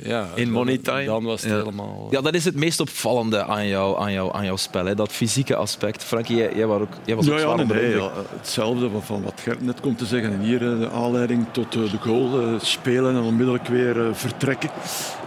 [0.03, 1.05] Ja, In dan- money time.
[1.05, 1.57] Dan was het Ja.
[1.57, 2.07] helemaal...
[2.11, 4.95] Ja, dat is het meest opvallende aan, jou, aan, jou, aan jouw spel, hè?
[4.95, 6.05] dat fysieke aspect.
[6.05, 8.01] Frankie, jij, jij, was ook, jij was ook Ja, zwaar nee,
[8.39, 10.33] hetzelfde van- wat Gert net komt te zeggen.
[10.33, 12.41] En hier eh, de aanleiding tot eh, de goal.
[12.41, 14.71] eh, spelen en onmiddellijk weer eh, vertrekken.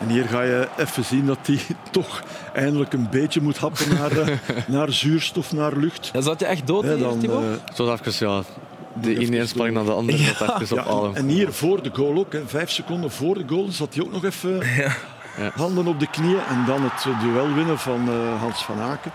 [0.02, 1.60] En hier ga je even zien dat hij
[1.92, 2.24] toch
[2.54, 4.28] eindelijk een beetje moet happen naar, eh,
[4.68, 6.10] naar zuurstof, naar lucht.
[6.14, 7.44] Ja, zat je echt dood, Ja, hier, dan, Thibaut?
[7.44, 8.44] eh, Zo even, ja,
[9.02, 11.14] de ene inspanning naar de andere, dat even op ja, adem.
[11.16, 14.12] en hier voor de goal ook, hè, vijf seconden voor de goal, zat hij ook
[14.12, 14.62] nog even
[15.38, 15.52] Ja.
[15.56, 16.40] handen op de knieën.
[16.50, 19.12] En dan het duel winnen van eh, Hans van Aken.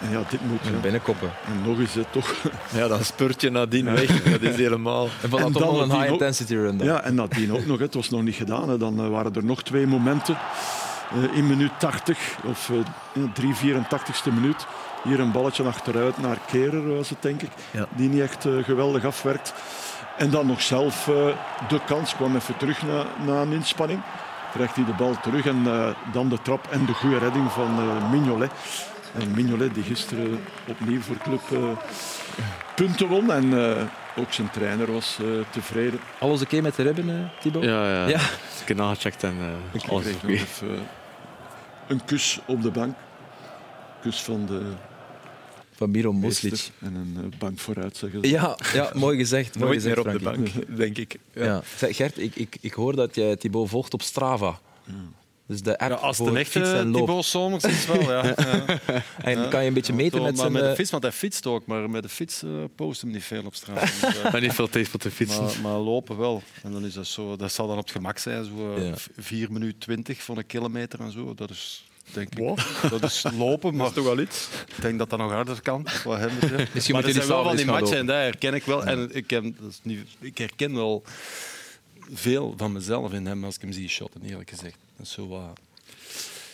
[0.00, 0.58] En ja, dit moet.
[0.62, 0.70] ja.
[0.80, 1.30] Binnenkoppen.
[1.46, 2.34] En nog eens, hè, toch.
[2.76, 4.22] Ja, dan spurt je nadien weg.
[4.22, 5.08] Dat is helemaal...
[5.22, 6.76] En van En dat toch dan een die high ook- intensity run.
[6.76, 6.86] Dan.
[6.86, 7.78] Ja, en nadien ook nog.
[7.78, 7.84] hè.
[7.84, 8.68] Het was nog niet gedaan.
[8.68, 8.76] Hè.
[8.78, 10.38] Dan eh, waren er nog twee momenten
[11.30, 14.66] eh, in minuut 80 of eh 3-84ste minuut.
[15.04, 17.50] Hier een balletje achteruit naar Kerer was het, denk ik.
[17.70, 17.86] Ja.
[17.96, 19.54] Die niet echt eh, geweldig afwerkt.
[20.18, 21.14] En dan nog zelf eh,
[21.68, 22.16] de kans.
[22.16, 24.00] Kwam even terug na, na een inspanning.
[24.52, 27.78] Krijgt hij de bal terug en eh, dan de trap en de goede redding van
[27.78, 28.50] eh, Mignolet.
[29.18, 31.58] En Mignolet die gisteren opnieuw voor club eh,
[32.74, 33.32] punten won.
[33.32, 33.82] En eh,
[34.16, 36.00] ook zijn trainer was eh, tevreden.
[36.18, 37.64] Alles oké met de ribben, Thibaut?
[37.64, 38.06] Ja, ja.
[38.06, 38.18] Ja.
[38.62, 39.36] Ik heb nagecheckt en
[39.72, 40.38] eh, Ik alles oké.
[41.88, 42.94] een kus op de bank.
[44.00, 44.62] Kus van de
[45.82, 46.70] Van Miro Moslic.
[46.78, 48.28] en een eh, bank vooruit, zeggen ze.
[48.28, 49.58] Ja, ja, mooi gezegd.
[49.58, 50.48] Mooi gezegd, meer op de bank,
[50.82, 51.16] denk ik.
[51.34, 51.44] Ja.
[51.44, 51.62] Ja.
[51.76, 54.60] Zeg, Gert, ik, ik, ik hoor dat jij Thibaut volgt op Strava.
[55.46, 56.88] Dus de app Ja, als een echte.
[56.92, 58.24] Thibaut Somers is wel, ja.
[58.26, 58.78] ja.
[59.18, 60.52] En kan je een beetje meten met maar zijn...
[60.52, 63.10] met de eh, fiets, want hij fietst ook, maar met de fiets eh post hem
[63.10, 63.80] niet veel op straat.
[64.00, 65.44] Dus, Maar niet veel tijd voor te fietsen.
[65.44, 66.42] maar, maar lopen wel.
[66.62, 68.94] En dan is dat zo, dat zal dan op het gemak zijn, zo eh, Ja.
[69.16, 71.34] 4 minuten 20 voor een kilometer en zo.
[71.34, 72.56] Dat is denk ik.
[72.90, 74.48] Dat is lopen, maar toch wel iets?
[74.76, 75.86] ik denk dat dat nog harder kan.
[76.04, 76.74] Wat hem betreft.
[76.74, 78.84] Misschien maar moet er zijn die wel van die matchen en dat herken ik wel.
[78.84, 81.02] En ik, heb, dat is niet, ik herken wel
[82.12, 84.76] veel van mezelf in hem als ik hem zie shotten, eerlijk gezegd.
[84.96, 85.60] Dat is zo wat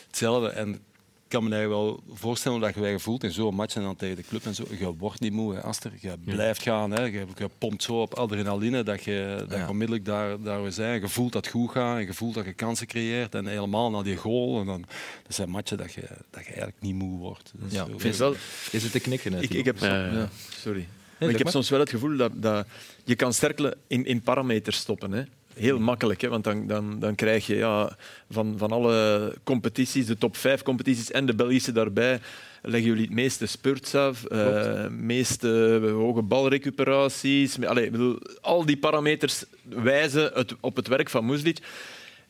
[0.07, 0.49] hetzelfde.
[0.49, 0.81] En
[1.29, 4.17] kan me eigenlijk wel voorstellen dat je je voelt in zo'n match en dan tegen
[4.17, 4.65] de club en zo.
[4.79, 5.93] Je wordt niet moe, hè, Aster.
[6.01, 6.91] Je blijft gaan.
[6.91, 7.03] Hè.
[7.05, 9.69] Je, je pompt zo op adrenaline dat je, dat je Ja.
[9.69, 11.03] onmiddellijk daar, daar weer bent.
[11.03, 13.35] Je voelt dat het goed gaat en je voelt dat je kansen creëert.
[13.35, 14.61] En helemaal naar die goal.
[14.61, 14.85] En dan,
[15.27, 17.53] dat zijn matchen dat je, dat je eigenlijk niet moe wordt.
[17.57, 18.35] Dat is Ja, zo- ik vind wel...
[18.71, 20.87] Is het te knikken, hè, Ik, heb, ja, sorry.
[21.19, 21.53] Ik heb maar.
[21.53, 22.67] soms wel het gevoel dat, dat
[23.05, 25.13] je kan sterkelen in, in parameters stoppen.
[25.13, 25.23] Hè.
[25.59, 27.97] Heel makkelijk, hè, want dan, dan, dan krijg je ja,
[28.31, 32.21] van, van alle competities, de top vijf competities en de Belgische daarbij,
[32.63, 37.65] leggen jullie het meeste spurts af, eh meeste hoge balrecuperaties.
[37.65, 41.59] Allee, bedoel, al die parameters wijzen het, op het werk van Muslic.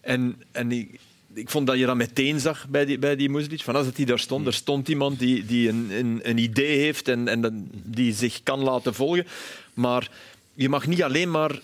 [0.00, 1.00] En, en ik,
[1.34, 3.60] ik vond dat je dat meteen zag bij die, bij die Muslic.
[3.62, 6.78] Van als het hij daar stond, er stond iemand die, die een, een, een idee
[6.78, 9.26] heeft en, en dat- die zich kan laten volgen.
[9.74, 10.10] Maar
[10.54, 11.60] je mag niet alleen maar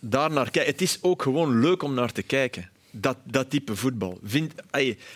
[0.00, 0.72] daar naar kijken.
[0.72, 2.70] Het is ook gewoon leuk om naar te kijken.
[2.90, 4.18] Dat, dat type voetbal.
[4.24, 4.52] Vind,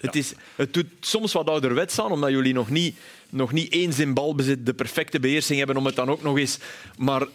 [0.00, 2.96] het, is, het doet soms wat ouderwets aan, omdat jullie nog niet,
[3.30, 6.58] nog niet eens in balbezit de perfecte beheersing hebben om het dan ook nog eens...
[6.96, 7.26] Maar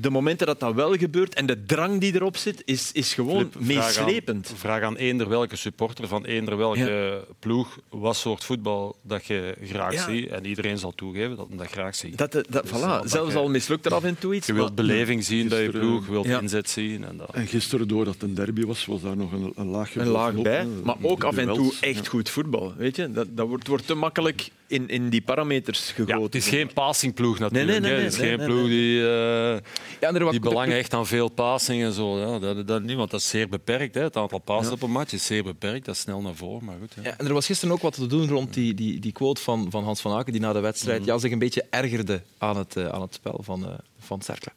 [0.00, 3.36] de momenten dat dat wel gebeurt en de drang die erop zit, is, is gewoon
[3.50, 4.52] Flip, vraag aan- meeslepend.
[4.56, 9.92] Vraag aan eender welke supporter van eender welke ploeg wat soort voetbal dat je graag
[9.92, 10.04] Ja.
[10.10, 10.28] ziet.
[10.28, 12.18] En iedereen zal toegeven dat hij dat graag ziet.
[12.18, 12.80] Dat, dat, Dus, voilà.
[12.84, 14.46] dat Zelfs je- al mislukt er af en toe iets.
[14.46, 16.40] je wilt maar- beleving zien bij je ploeg, je wilt ja.
[16.40, 17.04] inzet zien.
[17.04, 17.34] En dat.
[17.34, 20.34] En gisteren, doordat het een derby was, was daar nog een, een laagje een laag
[20.34, 20.66] bij.
[20.84, 22.10] Maar ook af en toe echt ja.
[22.10, 22.72] goed voetbal.
[22.76, 23.12] Weet je?
[23.12, 26.16] Dat, dat wordt, wordt te makkelijk in, in die parameters gegoten.
[26.18, 27.70] Ja, het is geen passingploeg natuurlijk.
[27.70, 28.04] Nee, nee, nee, hè.
[28.04, 28.68] het is nee, geen nee, ploeg nee.
[28.68, 29.56] die, eh,
[30.00, 32.18] Ja, en er wat- die belang hecht aan veel passing en zo.
[32.18, 33.94] Ja, dat, dat niet, want dat is zeer beperkt.
[33.94, 34.02] Hè.
[34.02, 35.84] Het aantal passes op een match is zeer beperkt.
[35.84, 36.92] Dat is snel naar voren, maar goed.
[36.96, 37.02] Ja.
[37.02, 39.66] Ja, en er was gisteren ook wat te doen rond die, die, die quote van,
[39.70, 42.76] van Hans van Aken, die na de wedstrijd ja, zich een beetje ergerde aan het,
[42.76, 44.52] eh, aan het spel van, eh van Cercle.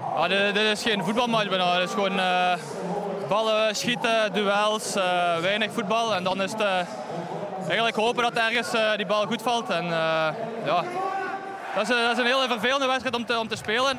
[0.00, 1.78] Ja, dit, dit is geen voetbalmatch bijna.
[1.80, 2.52] Het is gewoon eh,
[3.28, 6.14] ballen schieten, duels, eh, weinig voetbal.
[6.14, 6.60] En dan is het
[7.66, 9.70] eigenlijk hopen dat ergens eh, die bal goed valt.
[9.70, 9.90] En, eh,
[10.64, 10.84] ja,
[11.74, 13.98] dat, is, dat is een hele vervelende wedstrijd om te, om te spelen.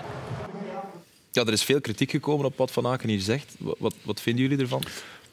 [1.32, 3.56] Ja, er is veel kritiek gekomen op wat Van Aken hier zegt.
[3.58, 4.84] Wat, wat, wat vinden jullie ervan?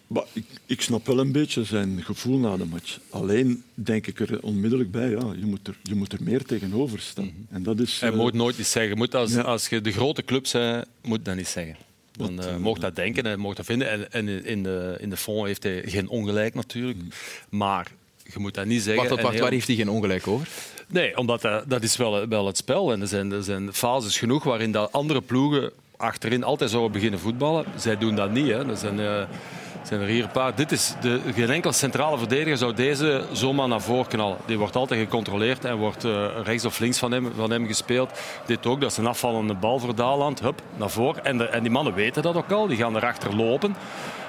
[0.07, 2.99] Maar ik, ik snap wel een beetje zijn gevoel na de match.
[3.11, 7.01] Alleen denk ik er onmiddellijk bij, ja, je, moet er, je moet er meer tegenover
[7.01, 7.33] staan.
[7.51, 8.01] En dat is...
[8.01, 8.91] Hij eh, moet nooit iets zeggen.
[8.91, 9.41] Je Moet als, Ja.
[9.41, 11.77] als je de grote club bent, moet dat niet zeggen.
[12.13, 13.91] Dan eh eh, mocht dat denken en mocht dat vinden.
[13.91, 16.99] En, en in, de, in de fond heeft hij geen ongelijk natuurlijk.
[17.49, 17.87] Maar
[18.33, 19.09] je moet dat niet zeggen.
[19.09, 20.49] Wacht, wacht, heel- waar heeft hij geen ongelijk over?
[20.87, 22.93] Nee, omdat dat, dat is wel, wel het spel.
[22.93, 27.21] En er zijn, er zijn fases genoeg waarin dat andere ploegen achterin altijd zouden beginnen
[27.21, 27.65] voetballen.
[27.77, 28.47] Zij doen dat niet.
[28.47, 28.69] Hè.
[28.69, 29.23] Er zijn, uh,
[29.83, 30.55] zijn er hier een paar.
[30.55, 34.37] Dit is de, geen enkel centrale verdediger zou deze zomaar naar voren knallen.
[34.47, 36.05] Die wordt altijd gecontroleerd en wordt
[36.45, 38.11] rechts of links van hem, van hem gespeeld.
[38.47, 40.41] Dit ook, dat is een afvallende bal voor Daland.
[40.41, 41.25] Hup, naar voren.
[41.25, 42.67] En, en die mannen weten dat ook al.
[42.67, 43.77] Die gaan erachter lopen.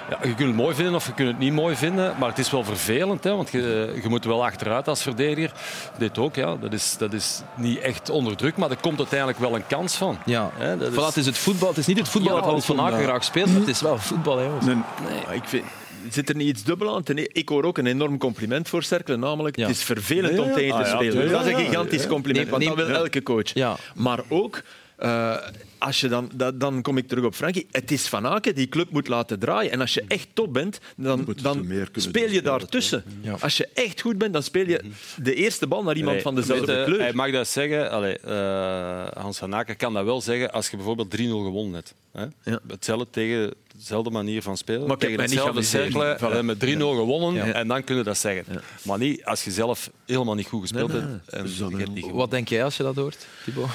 [0.10, 2.38] Ja, je kunt het mooi vinden of je kunt het niet mooi vinden, maar het
[2.38, 5.52] is wel vervelend, hè, want je, je moet wel achteruit als verdediger.
[5.98, 9.40] Dit ook, ja, dat, is, dat is niet echt onder druk, maar er komt uiteindelijk
[9.40, 10.18] wel een kans van.
[10.26, 10.94] Ja, hè, dat is...
[10.94, 11.70] Voilà, het is het voetbal.
[11.70, 13.98] Het is niet het voetbal ja, dat Van Aken graag speelt, maar het is wel
[13.98, 14.38] voetbal.
[14.38, 15.36] Hè, nee, nee.
[15.36, 15.64] Ik vind,
[16.10, 17.04] zit er niet iets dubbel aan?
[17.16, 20.90] Ik hoor ook een enorm compliment voor Cercle, namelijk het is vervelend om tegen te
[20.90, 21.32] ah, spelen.
[21.32, 23.78] dat is een gigantisch compliment, want dat wil elke coach.
[23.96, 24.62] Maar ook
[25.00, 25.36] uh,
[25.78, 27.68] als je dan, dat, dan kom ik terug op Frankie.
[27.72, 29.72] Het is Van Aken die club moet laten draaien.
[29.72, 33.04] En als je echt top bent, dan, dan speel je daartussen.
[33.22, 33.36] Ja.
[33.40, 34.82] Als je echt goed bent, dan speel je
[35.16, 37.00] de eerste bal naar iemand van dezelfde weet, kleur.
[37.00, 37.92] Hij mag dat zeggen.
[37.92, 41.94] Allee, uh, Hans Van Aken kan dat wel zeggen als je bijvoorbeeld 3-0 gewonnen hebt.
[42.12, 42.52] Hè?
[42.52, 42.60] Ja.
[42.68, 44.88] Hetzelfde tegen dezelfde manier van spelen.
[44.88, 46.44] Maar tegen hetzelfde cirkel voilà.
[46.44, 48.62] met 3-0 gewonnen en dan kun je dat zeggen.
[48.82, 51.10] Maar niet als je zelf helemaal niet goed gespeeld nee, nee.
[51.10, 51.30] hebt.
[51.30, 53.70] En dus niet Wat denk jij als je dat hoort, Thibaut?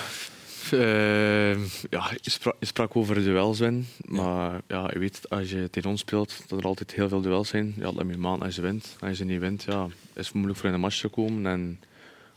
[0.72, 1.52] Uh,
[1.90, 3.60] ja, je, sprak, sprak over duels
[4.04, 7.48] maar ja, je weet als je tegen ons speelt dat er altijd heel veel duels
[7.48, 7.74] zijn.
[7.76, 8.96] Ja, dat je maand als je wint.
[9.00, 11.80] Als je niet wint, ja, is het moeilijk voor in een match te komen en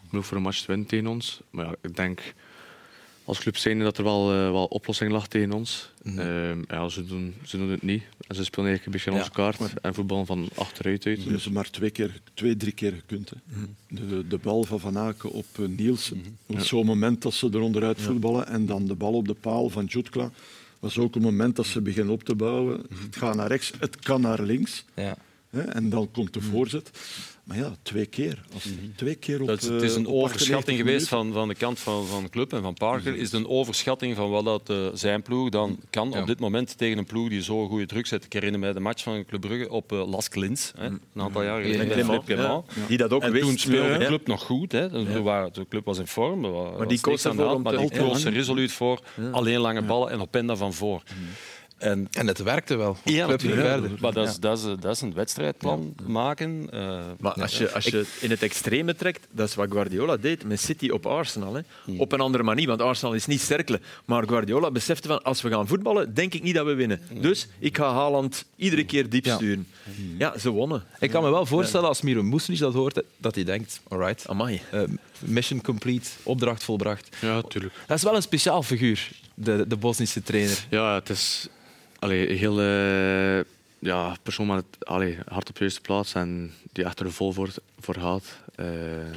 [0.02, 1.42] moeilijk voor een match te winnen tegen ons.
[1.50, 2.22] Maar ja, ik denk
[3.26, 5.92] als club zijn dat er wel, uh, wel oplossing lag tegen ons.
[6.04, 6.64] Mm -hmm.
[6.68, 8.04] ja, ze, doen, ze doen het niet.
[8.28, 11.28] En ze spelen eigenlijk een beetje ja, onze kaart en voetbal van achteruit uit.
[11.28, 13.30] Dus maar twee, keer, twee drie keer gekund.
[13.30, 13.36] Hè.
[13.46, 14.10] Mm -hmm.
[14.10, 16.18] de, de bal van Van Aken op uh, Nielsen.
[16.18, 16.58] Mm -hmm.
[16.58, 16.64] ja.
[16.64, 18.48] Zo'n moment dat ze er onderuit voetballen.
[18.48, 20.32] En dan de bal op de paal van Jutkla.
[20.80, 22.82] was ook een moment dat ze beginnen op te bouwen.
[23.06, 24.86] Het gaat naar rechts, het kan naar links.
[24.96, 25.18] Ja.
[25.50, 26.92] En dan komt de voorzet.
[27.46, 28.46] Maar ja, twee keer.
[28.54, 28.96] Als mhm.
[28.96, 32.24] twee keer op, dat, het is een overschatting geweest van, van de kant van, van
[32.24, 33.12] de club en van Parker.
[33.12, 33.22] Mhm.
[33.22, 36.78] Is het een overschatting van wat dat, uh, zijn ploeg dan kan op dit moment
[36.78, 38.24] tegen een ploeg die zo goede druk zet.
[38.24, 41.44] Ik herinner mij de match van Club Brugge op uh, Las Klins, hè, een aantal
[41.44, 42.24] jaar geleden.
[42.26, 42.64] Ja.
[42.88, 44.72] Die dat ook en toen speelde de club nog goed.
[44.72, 44.90] Hè.
[44.90, 46.40] De club was in vorm.
[46.78, 49.00] Maar die koos aan de hand, maar die koos er resoluut voor.
[49.32, 51.04] Alleen lange ballen en op Penda van voor.
[51.78, 52.98] En, en het werkte wel.
[53.04, 53.92] Ja, verder.
[54.00, 56.68] Maar dat is, dat, is, dat is een wedstrijdplan maken.
[56.74, 60.44] Uh, maar als je, als je in het extreme trekt, dat is wat Guardiola deed
[60.44, 61.54] met City op Arsenal.
[61.54, 61.62] Hè.
[61.84, 62.00] Hmm.
[62.00, 63.82] Op een andere manier, want Arsenal is niet sterkelen.
[64.06, 67.02] Maar Guardiola besefte van, als we gaan voetballen, denk ik niet dat we winnen.
[67.08, 67.22] Hmm.
[67.22, 69.68] Dus ik ga Haaland iedere keer diep sturen.
[69.84, 70.16] Hmm.
[70.18, 70.84] Ja, ze wonnen.
[71.00, 74.62] Ik kan me wel voorstellen, als Miro Moeslic dat hoort, dat hij denkt, alright, Amai.
[74.74, 74.82] Uh,
[75.20, 77.16] mission complete, opdracht volbracht.
[77.22, 77.74] Ja, tuurlijk.
[77.88, 80.66] Dat is wel een speciaal figuur, de, de Bosnische trainer.
[80.70, 81.48] Ja, het is
[82.00, 83.44] allee, een heel uh,
[83.80, 87.50] ja, persoon met allee, hart op de juiste plaats en die echt er vol voor,
[87.80, 88.40] voor gaat.
[88.60, 88.66] Uh,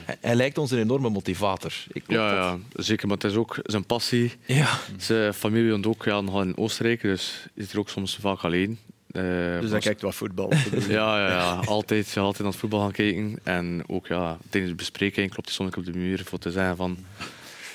[0.04, 1.72] hij, hij, lijkt ons een enorme motivator.
[1.92, 3.06] Ik ja, ja, zeker.
[3.06, 4.32] Maar het is ook zijn passie.
[4.46, 4.78] Ja.
[4.96, 8.78] Zijn familie woont ook ja, in Oostenrijk, dus is er ook soms vaak alleen.
[9.12, 10.52] Uh, dus dan kijkt wat voetbal.
[10.88, 13.38] ja, ja, ja, altijd, ja, altijd naar het voetbal gaan kijken.
[13.42, 16.76] En ook ja, tijdens de bespreking klopt hij soms op de muur voor te zeggen
[16.76, 16.98] van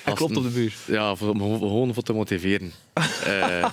[0.04, 0.74] hij klopt op de muur.
[0.86, 2.72] Ja, voor, gewoon voor te motiveren.
[3.26, 3.68] uh,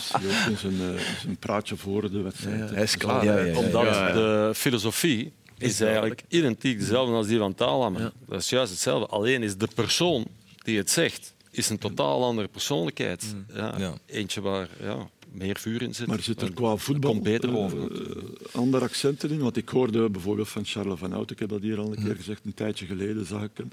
[0.51, 0.79] is een,
[1.27, 2.69] een praatje voor de wedstrijd.
[2.69, 3.25] hij is klaar.
[3.25, 8.11] Ja, ja, Omdat de filosofie is eigenlijk identiek dezelfde als die van Taalammer.
[8.27, 9.07] Dat is juist hetzelfde.
[9.07, 10.25] Alleen is de persoon
[10.63, 13.25] die het zegt, is een totaal andere persoonlijkheid.
[13.33, 13.45] Mm.
[13.77, 16.07] Ja, Eentje waar ja, meer vuur in zit.
[16.07, 17.77] Maar zit er qua voetbal komt beter over.
[17.91, 19.39] Uh, andere accenten in?
[19.39, 22.05] Want ik hoorde bijvoorbeeld van Charles van Hout, ik heb dat hier al een keer
[22.05, 22.15] mm.
[22.15, 23.71] gezegd, een tijdje geleden zag ik hem.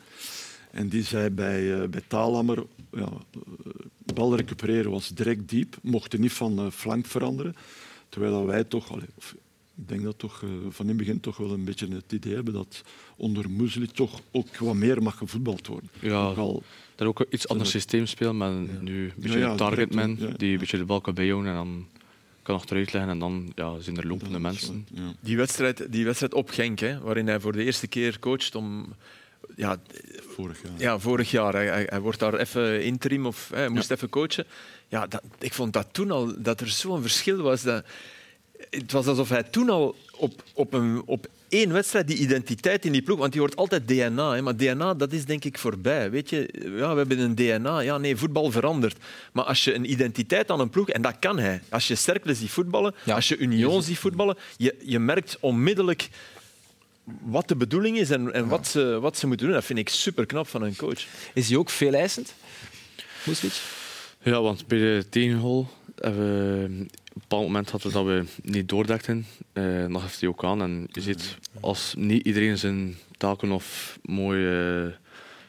[0.71, 3.73] En die zei bij, uh, bij Taalammer, ja, uh,
[4.15, 7.57] bal recupereren was direct diep, mochten niet van uh, flank veranderen.
[8.09, 9.35] Terwijl wij toch, allee, of,
[9.75, 12.55] ik denk dat toch van in het begin toch wel een beetje het idee hebben
[12.55, 12.83] dat
[13.17, 15.91] onder Musli toch ook wat meer mag gevoetbald worden.
[16.01, 16.63] Ja, al,
[16.95, 18.81] dat ook een iets ander systeem spelen, maar ja.
[18.81, 21.87] nu een beetje ja, ja, targetman, die een beetje de bal kan bijhouden en dan
[22.43, 24.87] kan achteruit leggen en dan ja, zijn er lopende mensen.
[25.21, 28.95] Die, wedstrijd, die wedstrijd op Genk, hè, waarin hij voor de eerste keer coacht om
[29.59, 29.77] ja,
[30.29, 30.73] vorig jaar.
[30.77, 31.53] Ja, vorig jaar.
[31.53, 34.45] Hij, hij wordt daar even interim of hij moest even coachen.
[34.89, 37.63] Ja, dat, ik vond dat toen al dat er zo'n verschil was.
[37.63, 37.85] Dat,
[38.71, 42.93] het was alsof hij toen al op, op, een, op één wedstrijd die identiteit in
[42.93, 46.11] die ploeg, want die hoort altijd DNA, hè, maar DNA dat is denk ik voorbij.
[46.11, 47.81] Weet je, ja, we hebben een DNA.
[47.81, 48.97] Ja, nee, voetbal verandert.
[49.33, 52.35] Maar als je een identiteit aan een ploeg, en dat kan hij, als je Cercle
[52.35, 56.09] ziet voetballen, als je Union ziet voetballen, je, je merkt onmiddellijk
[57.23, 59.55] wat de bedoeling is en, en wat, ze, wat ze moeten doen.
[59.55, 61.07] Dat vind ik super knap van een coach.
[61.35, 62.35] Is hij ook veel eisend?
[63.25, 63.63] Moeslic?
[64.23, 68.51] Ja, want bij de tegenhol hebben we op een bepaald moment hadden we dat we
[68.51, 69.27] niet doordekten.
[69.53, 70.63] Uh, nog heeft hij ook aan.
[70.63, 74.97] En je ziet, als niet iedereen zijn taken of mooie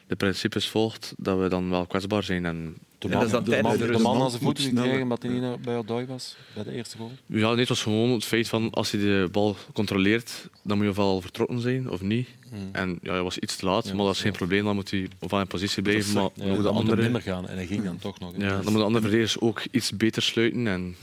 [0.06, 2.44] de principes volgt, dat we dan wel kwetsbaar zijn.
[2.44, 5.02] En De man, dat is dan de, man, de de aan zijn voeten Moet gekregen
[5.02, 7.10] omdat hij niet bij Odoi was, bij de eerste goal.
[7.26, 10.84] Ja, nee, het was gewoon het feit van als je de bal controleert, dan moet
[10.86, 12.28] je ofwel vertrokken zijn of niet.
[12.72, 14.36] En ja, hij was iets te laat, Ja, maar dat is geen ja.
[14.36, 14.64] probleem.
[14.64, 16.14] Dan moet hij ofwel in positie blijven.
[16.14, 18.32] Maar Ja, moet het andere, minder gaan en hij ging dan toch nog.
[18.36, 20.66] ja, dan moeten de andere verdedigers ook iets beter sluiten.
[20.66, 20.96] En,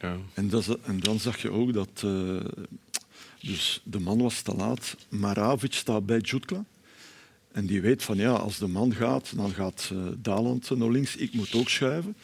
[0.00, 0.16] ja.
[0.34, 2.10] En, dat, is- en dan zag je ook dat eh,
[3.40, 4.96] dus de man was te laat.
[5.08, 6.64] Maravic staat bij Jutkla.
[7.52, 11.16] En die weet van ja, als de man gaat, dan gaat eh Daland naar links.
[11.16, 12.14] Ik moet ook schuiven.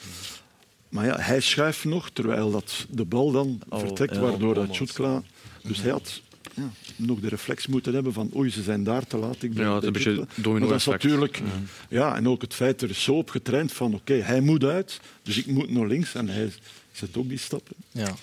[0.88, 4.76] Maar ja, hij schuift nog, terwijl dat de bal dan Al- vertrekt, ja, waardoor dat.
[4.76, 5.22] Jutkla...
[5.62, 6.20] Dus hij had
[6.54, 9.42] ja, nog de reflex moeten hebben van oei, ze zijn daar te laat.
[9.42, 10.42] Ik ben Ja, het is bij een beetje Jutkla.
[10.42, 11.42] domino dat is natuurlijk...
[11.88, 15.00] Ja, en ook het feit, er is zo op getraind van oké, hij moet uit,
[15.22, 16.14] dus ik moet naar links.
[16.14, 16.52] En hij
[16.92, 17.76] zet ook die stappen.
[17.90, 18.14] Ja.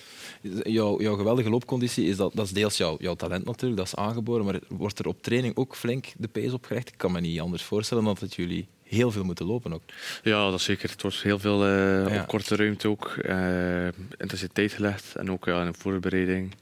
[0.63, 3.95] Jouw, jouw geweldige loopconditie is, dat, dat is deels jouw, jouw talent natuurlijk, dat is
[3.95, 6.87] aangeboren, maar wordt er op training ook flink de pace opgelegd?
[6.87, 9.81] Ik kan me niet anders voorstellen dan dat jullie heel veel moeten lopen ook.
[10.23, 10.89] ja, dat is zeker.
[10.89, 12.21] Het wordt heel veel eh, Ja.
[12.21, 13.07] op korte ruimte ook.
[13.07, 15.15] eh, intensiteit gelegd.
[15.15, 16.55] En ook ja, in de voorbereiding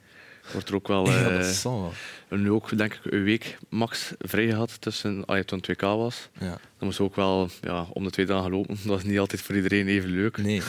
[0.52, 1.06] wordt er ook wel...
[1.12, 1.42] ja,
[2.28, 5.80] hebben nu ook denk ik een week max vrij gehad tussen als je toen 2K
[5.82, 6.30] was.
[6.40, 6.48] Ja.
[6.50, 8.78] Dan moest je ook wel ja, om de twee dagen lopen.
[8.86, 10.38] Dat is niet altijd voor iedereen even leuk.
[10.38, 10.62] Nee.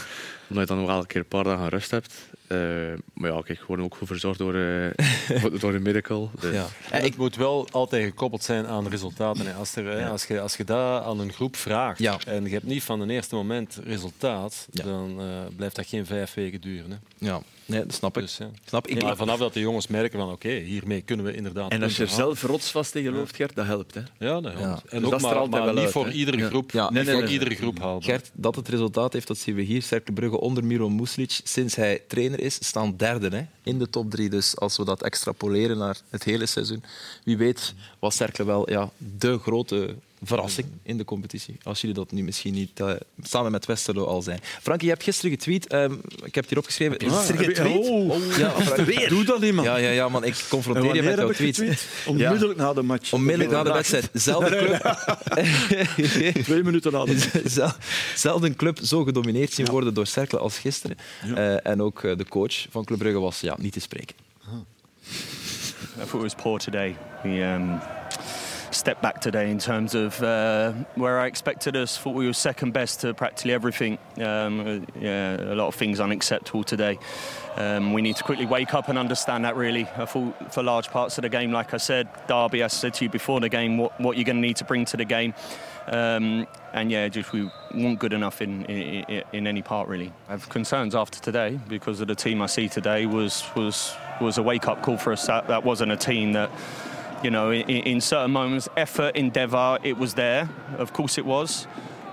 [0.49, 2.15] Omdat je dan nog wel een keer een paar dagen rust hebt.
[2.53, 6.31] Eh, maar ja, kijk, we worden ook goed verzorgd door, eh door de medical.
[6.41, 6.67] Dus, Ja.
[6.91, 9.47] En het moet wel altijd gekoppeld zijn aan resultaten.
[9.47, 9.53] hè.
[9.55, 12.19] Als, er, als, je, als je dat aan een groep vraagt Ja.
[12.27, 14.85] en je hebt niet van het eerste moment resultaat, Ja.
[14.85, 16.91] dan eh, blijft dat geen vijf weken duren.
[16.91, 16.97] Hè.
[17.27, 18.23] Ja, nee, dat snap ik.
[18.23, 18.51] Dus, ja.
[18.65, 19.03] Snap ik.
[19.03, 22.03] Maar vanaf dat de jongens merken van oké, hiermee kunnen we inderdaad En als je
[22.03, 22.25] er halen.
[22.25, 23.95] zelf rotsvast tegen loopt, Gert, dat helpt.
[23.95, 24.01] Hè.
[24.19, 24.61] Ja, dat helpt.
[24.61, 24.91] Ja.
[24.91, 26.71] En Dus ook dat maar, wel niet uit, voor iedere groep.
[26.71, 26.83] Ja.
[26.83, 28.03] Niet Nee, nee, voor nee, iedere groep haalbaar.
[28.03, 29.83] Gert, dat het resultaat heeft, dat zien we hier.
[29.83, 31.41] Cercle Brugge onder Miro Muslic.
[31.45, 34.31] Sinds hij trainer is, staan derde hè, in de top drie.
[34.31, 36.85] Dus als we dat extrapoleren naar het hele seizoen,
[37.25, 41.57] wie weet was Cercle wel ja, de grote verrassing in de competitie.
[41.63, 42.91] Als jullie dat nu misschien niet eh,
[43.23, 44.41] samen met Westerlo al zijn.
[44.63, 45.67] Frankie, je hebt gisteren getweet.
[45.67, 45.93] ehm,
[46.25, 47.01] ik heb het hier opgeschreven.
[47.01, 47.89] Gisteren getweet?
[47.89, 49.67] Oh, ja, Frank- Doe dat iemand.
[49.67, 50.25] ja, ja, ja, man.
[50.25, 51.87] Ik confronteer je met jouw tweet.
[52.07, 53.13] Onmiddellijk na de match.
[53.13, 54.09] Onmiddellijk na de wedstrijd.
[54.13, 55.09] Zelfde club.
[56.45, 57.41] Twee minuten na de match.
[57.55, 57.73] Zel-
[58.15, 60.97] Zelden club zo gedomineerd zien worden door Cercle als gisteren.
[61.27, 61.35] Ja.
[61.35, 64.17] Eh, en ook eh, de coach van Club Brugge was ja, niet te spreken.
[65.95, 66.97] I thought it was poor today.
[67.23, 67.79] We um,
[68.75, 71.97] stepped back today in terms of uh, where I expected us.
[71.97, 73.99] Thought we were second best to practically everything.
[74.19, 76.99] Um, uh, yeah, a lot of things unacceptable today.
[77.57, 79.57] Um, we need to quickly wake up and understand that.
[79.57, 82.63] Really, I thought for large parts of the game, like I said, Derby.
[82.63, 84.85] I said to you before the game, what, what you're going to need to bring
[84.87, 85.35] to the game.
[85.87, 90.13] Um, and yeah, just we weren't good enough in, in in any part really.
[90.29, 94.39] I have concerns after today because of the team I see today was was was
[94.39, 95.27] a wake up call for us.
[95.27, 96.51] That, that wasn't a team that
[97.25, 100.49] you know in, in certain moments, effort, endeavour, it was there.
[100.79, 101.67] Of course, it was.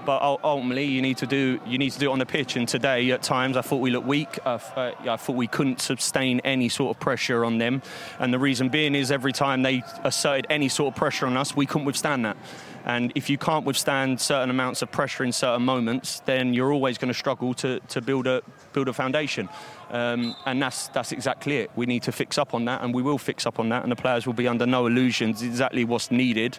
[0.06, 2.56] But ultimately, you need to do you need to do it on the pitch.
[2.56, 4.40] And today, at times, I thought we looked weak.
[4.46, 7.82] I, uh, I thought we couldn't sustain any sort of pressure on them.
[8.20, 11.56] And the reason being is every time they asserted any sort of pressure on us,
[11.56, 12.38] we couldn't withstand that.
[12.86, 16.98] And if you can't withstand certain amounts of pressure in certain moments, then you're always
[16.98, 18.42] going to struggle to, to build a
[18.74, 19.50] build a foundation.
[19.92, 21.72] Um, and that's that's exactly it.
[21.76, 23.84] We need to fix up on that, and we will fix up on that.
[23.84, 26.58] And the players will be under no illusions exactly what's needed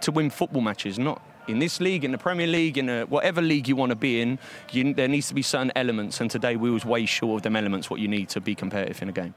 [0.00, 0.98] to win football matches.
[0.98, 3.96] Not in this league, in the Premier League, in a, whatever league you want to
[3.98, 4.38] be in.
[4.70, 7.56] You, there needs to be certain elements, and today we was way short of them
[7.56, 7.88] elements.
[7.88, 9.32] What you need to be competitive in a game.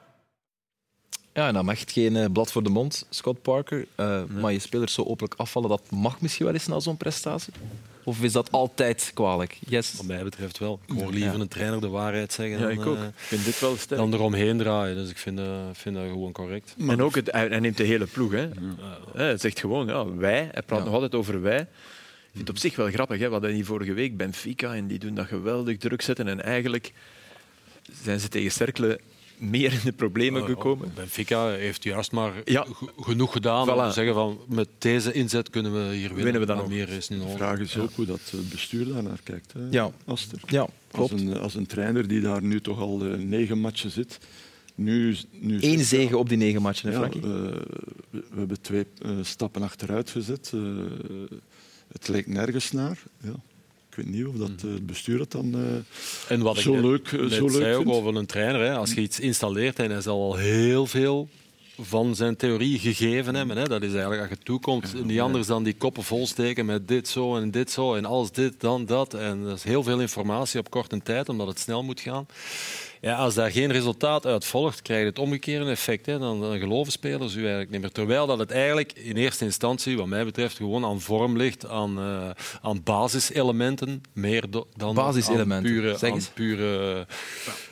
[1.33, 3.87] Ja, en dat mag het geen eh, blad voor de mond, Scott Parker.
[3.95, 7.53] Eh, Maar je spelers zo openlijk afvallen, dat mag misschien wel eens na zo'n prestatie?
[8.03, 9.57] Of is dat altijd kwalijk?
[9.67, 9.93] Yes.
[9.97, 10.79] Wat mij betreft wel.
[10.85, 11.39] Ik hoor liever Ja.
[11.39, 12.95] een trainer de waarheid zeggen Ja, dan, ik ook.
[12.97, 13.99] eh, Ik vind dit wel sterk.
[13.99, 14.95] dan eromheen draaien.
[14.95, 16.75] Dus ik vind, dat- vind dat gewoon correct.
[16.87, 18.31] En ook, het, hij neemt de hele ploeg.
[18.31, 18.39] Hè.
[19.13, 20.49] Hè, Hij zegt gewoon, ja, wij.
[20.51, 20.85] Hij praat Ja.
[20.85, 21.67] nog altijd over wij.
[22.31, 23.19] Ik vind het op zich wel grappig.
[23.19, 23.25] Hè.
[23.25, 26.27] We hadden hier vorige week Benfica en die doen dat geweldig druk zetten.
[26.27, 26.93] En eigenlijk
[28.03, 28.99] zijn ze tegen Cercle
[29.37, 30.87] meer in de problemen Oh, gekomen.
[30.87, 32.65] oh, Benfica heeft juist maar Ja.
[32.99, 36.23] genoeg gedaan om te zeggen van met deze inzet kunnen we hier winnen.
[36.23, 36.71] Winnen we dan Maar ook.
[36.71, 37.39] meer is niet De nodig.
[37.39, 39.53] vraag is ook hoe dat het bestuur daar naar kijkt.
[39.53, 39.91] Hè, Ja.
[40.05, 40.39] Aster.
[40.47, 41.11] Ja, Als klopt.
[41.11, 44.17] een, als een trainer die daar nu toch al eh, negen matchen zit.
[44.75, 47.21] Nu, nu Eén zit- zege op die negen matchen, hè, Ja, Frankie?
[47.21, 47.27] eh,
[48.09, 50.53] we, we hebben twee eh, stappen achteruit gezet.
[51.91, 53.03] Het lijkt nergens naar.
[53.23, 53.35] Ja.
[53.89, 56.81] Ik weet niet of dat, eh, het bestuur dat dan eh, En wat ik zo
[56.81, 59.79] leuk, eh, net zo leuk zei ook over een trainer, hè, als je iets installeert
[59.79, 61.29] en hij zal al heel veel
[61.81, 63.57] van zijn theorie gegeven hebben.
[63.57, 63.67] Hè.
[63.67, 67.35] Dat is eigenlijk als je toekomt, niet anders dan die koppen volsteken met dit zo
[67.35, 69.13] en dit zo en alles dit, dan dat.
[69.13, 72.25] En dat is heel veel informatie op korte tijd, omdat het snel moet gaan.
[73.01, 76.05] Ja, als daar geen resultaat uit volgt, krijg je het omgekeerde effect.
[76.05, 76.19] Hè.
[76.19, 77.91] Dan, dan geloven spelers u eigenlijk niet meer.
[77.91, 81.99] Terwijl dat het eigenlijk in eerste instantie, wat mij betreft, gewoon aan vorm ligt, aan,
[81.99, 82.29] uh,
[82.61, 84.43] aan basiselementen, meer
[84.75, 85.71] dan basiselementen.
[85.71, 87.07] aan pure, aan pure,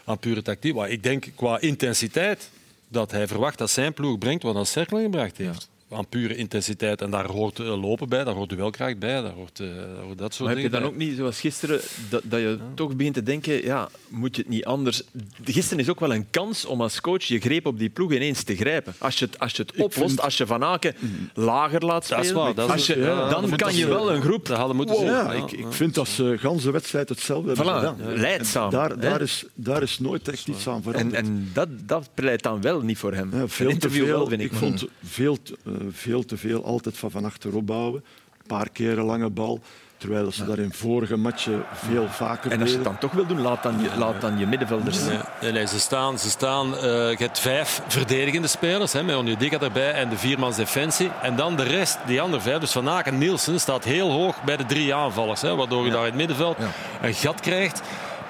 [0.06, 0.76] aan pure tactiek.
[0.76, 2.50] Maar ik denk qua intensiteit
[2.90, 5.70] dat hij verwacht dat zijn ploeg brengt wat een Cercle gebracht heeft.
[5.92, 7.02] Aan pure intensiteit.
[7.02, 10.18] En daar hoort uh, lopen bij, daar hoort duelkracht bij, daar hoort, uh, daar hoort
[10.18, 11.80] dat soort maar dingen heb je dan ook niet, zoals gisteren,
[12.10, 12.74] dat, dat je ja.
[12.76, 15.04] toch begint te denken, ja, moet je het niet anders...
[15.44, 18.44] Gisteren is ook wel een kans om als coach je greep op die ploeg ineens
[18.44, 18.94] te grijpen.
[18.98, 20.22] Als je het, als je het oplost, vind...
[20.22, 20.96] als je Van Aken
[21.34, 24.22] lager laat spelen, dat is waar, dat als je, ja, dan kan je wel een
[24.22, 24.46] groep...
[24.46, 25.06] Dat hadden moeten wow.
[25.06, 25.38] zijn.
[25.38, 27.98] Ja, ik, ik vind dat ze de ganse wedstrijd hetzelfde hebben gedaan.
[28.20, 28.70] Leidzaam.
[28.70, 31.14] Daar, daar, is, daar is nooit echt iets aan veranderd.
[31.14, 33.30] En, en dat, dat pleit dan wel niet voor hem.
[33.34, 34.52] Ja, veel te veel, wel, vind ik.
[34.52, 34.58] ik.
[34.58, 38.04] vond veel, uh, veel te veel altijd van van achterop bouwen.
[38.38, 39.62] Een paar keer een lange bal.
[40.00, 40.48] Terwijl ze ja.
[40.48, 43.64] dat in vorige matchen veel vaker En als je het dan toch wil doen, laat
[43.64, 45.04] dan je, laat dan je middenvelders...
[45.04, 46.20] Nee, nee, nee, ze staan...
[46.20, 50.56] Ze staan uh, je hebt vijf verdedigende spelers, hè, met Onjedika erbij en de viermans
[50.56, 51.12] defensie.
[51.22, 52.60] En dan de rest, die andere vijf.
[52.60, 55.42] Dus Van Aken Nielsen staat heel hoog bij de drie aanvallers.
[55.42, 55.92] Hè, waardoor je ja.
[55.92, 56.72] daar in het middenveld ja.
[57.02, 57.82] een gat krijgt.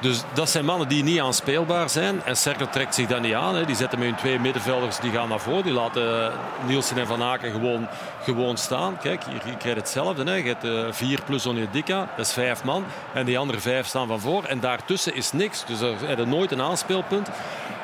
[0.02, 2.22] Dus dat zijn mannen die niet aanspeelbaar zijn.
[2.26, 3.56] En Cercle trekt zich dat niet aan.
[3.56, 3.66] Hè.
[3.66, 5.64] Die zetten met hun twee middenvelders, die gaan naar voren.
[5.64, 6.32] Die laten
[6.66, 7.88] Nielsen en Van Aken gewoon,
[8.24, 8.97] gewoon staan.
[8.97, 9.22] Kijk,
[9.64, 10.24] je hetzelfde.
[10.24, 10.36] Hè.
[10.36, 12.86] Je hebt uh, vier plus Onjedika, dat is vijf man.
[13.14, 14.43] En die andere vijf staan van voor.
[14.43, 15.66] En daartussen is niks.
[15.66, 17.30] Dus er is nooit een aanspeelpunt.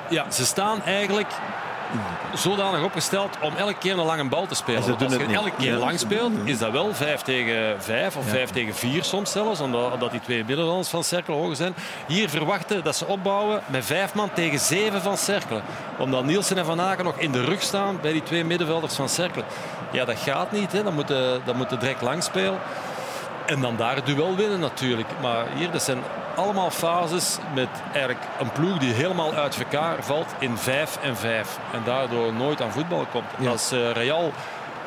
[0.10, 1.28] Ja, ze staan eigenlijk
[2.34, 4.84] zodanig opgesteld om elke keer een lange bal te spelen.
[4.84, 8.28] Ze als je het elke keer lang speelt, is dat wel 5 tegen 5 of
[8.28, 8.54] 5 ja.
[8.54, 11.76] tegen 4 soms zelfs, omdat, die twee middenlanders van Cercle hoger zijn.
[12.08, 15.62] Hier verwachten dat ze opbouwen met 5 man tegen 7 van Cercle.
[15.98, 19.10] Omdat Nielsen en Van Aken nog in de rug staan bij die twee middenvelders van
[19.10, 19.44] Cercle.
[19.92, 20.72] Ja, dat gaat niet.
[20.72, 20.84] Hè.
[20.84, 22.60] Dan moeten dan moet direct lang spelen.
[23.46, 25.10] En dan daar het duel winnen natuurlijk.
[25.22, 26.00] Maar hier, dat zijn
[26.36, 31.60] allemaal fases met eigenlijk een ploeg die helemaal uit elkaar valt in 5 en 5.
[31.74, 33.26] En daardoor nooit aan voetbal komt.
[33.40, 33.50] Ja.
[33.50, 34.32] Als uh, Real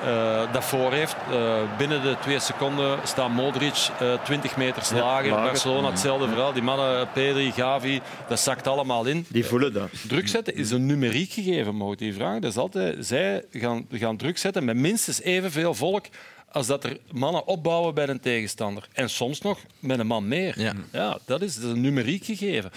[0.05, 3.89] uh, dat voor heeft, uh, binnen de twee seconden staat Modric
[4.25, 5.31] 20 meter lager.
[5.31, 6.53] Ja, Barcelona hetzelfde verhaal.
[6.53, 9.27] Die mannen, Pedri, Gavi, dat zakt allemaal in.
[9.29, 9.89] Die voelen dat.
[10.09, 12.41] Druk zetten is een numeriek gegeven, ik die vragen.
[12.41, 16.07] Dat is altijd, zij gaan, gaan druk zetten met minstens evenveel volk
[16.53, 18.89] als dat er mannen opbouwen bij een tegenstander.
[18.93, 20.61] En soms nog met een man meer.
[20.61, 20.75] Ja.
[20.93, 22.71] Ja, dat, is, dat is een numeriek gegeven.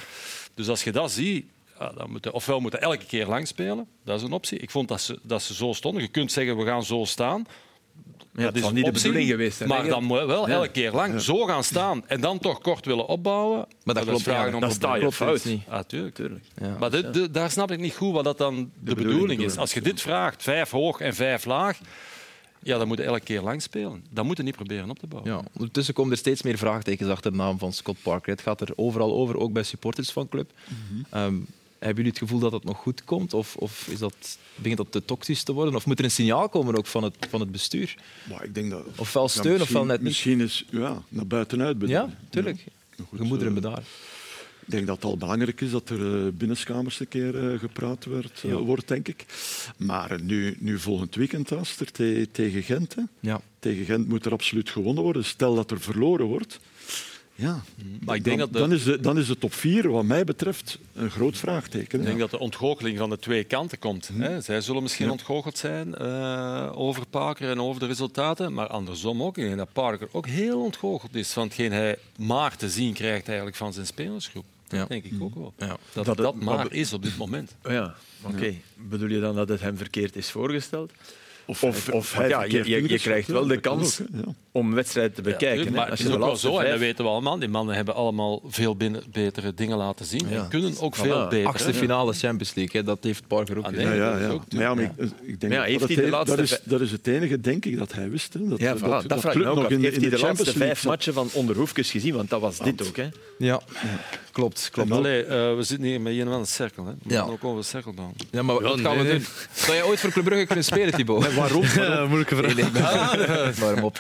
[0.54, 1.46] Dus als je dat ziet,
[1.80, 4.60] ja, dan moeten, ofwel moeten elke keer lang spelen, dat is een optie.
[4.60, 6.02] Ik vond dat ze, dat ze zo stonden.
[6.02, 7.46] Je kunt zeggen, we gaan zo staan.
[8.34, 9.60] Ja, dat is niet de bedoeling geweest.
[9.60, 10.54] Hè, maar dan moet wel ja.
[10.54, 11.20] elke keer lang ja.
[11.20, 13.66] zo gaan staan en dan toch kort willen opbouwen.
[13.84, 15.46] Maar dat, klopt vragen ja, om dan sta je fout.
[15.46, 15.62] Niet.
[15.68, 16.16] Ah, tuurlijk.
[16.16, 16.46] tuurlijk.
[16.80, 19.42] maar dit, de, daar snap ik niet goed wat dat dan de, de bedoeling, bedoeling
[19.42, 19.58] is.
[19.58, 21.80] Als je dit vraagt, vijf hoog en vijf laag,
[22.64, 24.06] ja, dan moet je elke keer lang spelen.
[24.10, 25.32] Dat moet je niet proberen op te bouwen.
[25.32, 28.32] Ja, ondertussen komen er steeds meer vraagtekens achter de naam van Scott Parker.
[28.32, 30.52] Het gaat er overal over, ook bij supporters van club.
[30.68, 31.24] Mm -hmm.
[31.24, 31.48] um,
[31.82, 33.34] hebben jullie het gevoel dat het nog goed komt?
[33.34, 35.76] Of, of is dat, begint dat te toxisch te worden?
[35.76, 37.96] Of moet er een signaal komen ook van het, van het bestuur?
[38.30, 40.08] Maar ik denk dat, ofwel steun, ja, ofwel net niet.
[40.08, 42.10] Misschien is ja, naar buitenuit bedoelen.
[42.10, 42.64] Ja, tuurlijk.
[42.96, 43.06] Ja.
[43.16, 43.84] Gemoederen bedaren.
[44.72, 48.56] Ik denk dat het al belangrijk is dat er binnenskamers een keer gepraat werd, ja.
[48.56, 49.26] wordt, denk ik.
[49.78, 52.96] Maar nu, nu volgend weekend, Aster, te, tegen Gent.
[52.96, 53.02] Hè.
[53.20, 53.42] Ja.
[53.60, 55.26] Tegen Gent moet er absoluut gewonnen worden.
[55.26, 56.60] Stel dat er verloren wordt.
[57.36, 57.62] Ja,
[58.06, 58.68] maar ik denk dan, dat de...
[58.68, 62.00] dan, is de, dan is de top 4 wat mij betreft een groot vraagteken.
[62.00, 64.08] Ik denk dat de ontgoocheling van de twee kanten komt.
[64.08, 64.22] Hm.
[64.22, 64.42] Hè.
[64.42, 65.12] Zij zullen misschien ja.
[65.12, 69.38] ontgoocheld zijn uh, over Parker en over de resultaten, maar andersom ook.
[69.38, 73.28] Ik denk dat Parker ook heel ontgoocheld is van hetgeen hij maar te zien krijgt
[73.28, 74.46] eigenlijk van zijn spelersgroep.
[74.72, 74.86] Dat ja.
[74.86, 75.54] denk ik ook wel.
[75.58, 75.78] Ja.
[75.94, 77.56] Dat, dat dat maar, maar is op dit moment.
[77.64, 78.36] Ja, oké.
[78.36, 78.62] Okay.
[78.76, 80.92] Bedoel je dan dat het hem verkeerd is voorgesteld?
[81.46, 85.14] Of, of, of hij ja, je, je, je krijgt wel de kans ook, om wedstrijden
[85.14, 85.66] te bekijken.
[85.66, 86.66] Ja, maar als je het is ook wel zo, vijf...
[86.66, 87.40] en dat weten we allemaal.
[87.40, 90.30] Die mannen hebben allemaal veel binnen, betere dingen laten zien.
[90.30, 90.36] Ja.
[90.36, 91.02] En kunnen ook voilà.
[91.02, 91.48] veel beter.
[91.48, 93.66] Achtste finale Champions League, hè, dat heeft Parker ook.
[93.66, 94.30] Ah, nee, ja, ja, ja.
[94.30, 96.60] Ook maar ja, maar ik, ik denk ja, heeft dat, hij de laatste dat, is,
[96.64, 98.34] dat is het enige, denk ik, dat hij wist.
[98.34, 100.52] Hè, dat, ja, voilà, dat, dat vraag ik nog in, Heeft hij de, de laatste
[100.52, 102.16] vijf matchen van Onderhoefkes gezien?
[102.16, 102.96] Want dat was dit ook.
[102.96, 103.10] Hè?
[103.38, 103.62] Ja,
[104.32, 104.70] klopt.
[104.72, 104.92] klopt.
[104.92, 106.86] Allee, uh, we zitten hier met een van een cirkel.
[106.86, 106.92] Hè.
[106.92, 108.16] We moeten ook over de cirkel bouwen.
[108.32, 109.26] Ja, maar wat gaan we doen?
[109.54, 111.28] Zou je ooit voor Club Brugge kunnen spelen, Thibaut?
[111.36, 111.64] Waarom?
[112.10, 113.60] Moeilijke vraag.
[113.60, 114.00] Waarom op?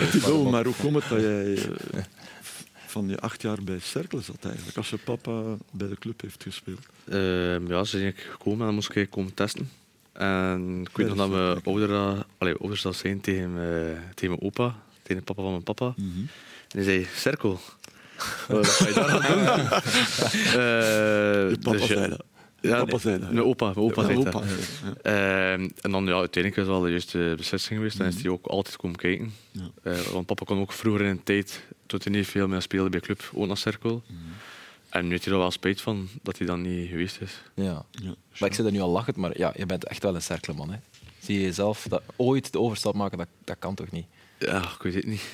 [0.51, 1.57] Maar hoe komt het dat jij
[2.91, 6.43] van je acht jaar bij Cercle zat eigenlijk, als je papa bij de club heeft
[6.43, 6.85] gespeeld?
[7.05, 9.69] Uh, ja, ze zijn gekomen en dan moest ik komen testen.
[10.13, 14.41] En ik weet nog dat mijn ouders, allee, ouders dat zijn tegen, uh, tegen mijn
[14.41, 15.93] opa, tegen de papa van mijn papa.
[15.95, 16.27] Mm -hmm.
[16.67, 17.59] En die zei, Cirkel.
[18.47, 19.65] Wat ga je daar aan doen?
[20.45, 22.25] uh, je papa dus, zei dat.
[22.61, 23.31] Ja, Papa zei dat.
[23.31, 24.41] Mijn opa, mijn opa Ja, opa.
[25.01, 27.99] Ehm, en dan ja, uiteindelijk is het wel de juiste beslissing geweest.
[27.99, 28.23] En is Mhm.
[28.23, 29.33] hij ook altijd komen kijken.
[29.83, 32.89] Eh, want papa kon ook vroeger in een tijd, toen hij niet veel meer speelde
[32.89, 34.03] bij club, ook naar Cirkel.
[34.07, 34.17] Mhm.
[34.89, 37.41] En nu heeft hij er wel spijt van dat hij dan niet geweest is.
[37.53, 37.85] Ja.
[37.91, 38.15] Ja.
[38.39, 40.71] Maar ik zit er nu al lachend, maar ja, je bent echt wel een cerkeleman.
[40.71, 40.77] Hè?
[41.19, 44.05] Zie je jezelf dat, ooit de overstap maken, dat, dat kan toch niet?
[44.45, 45.21] Ja, ik weet het niet.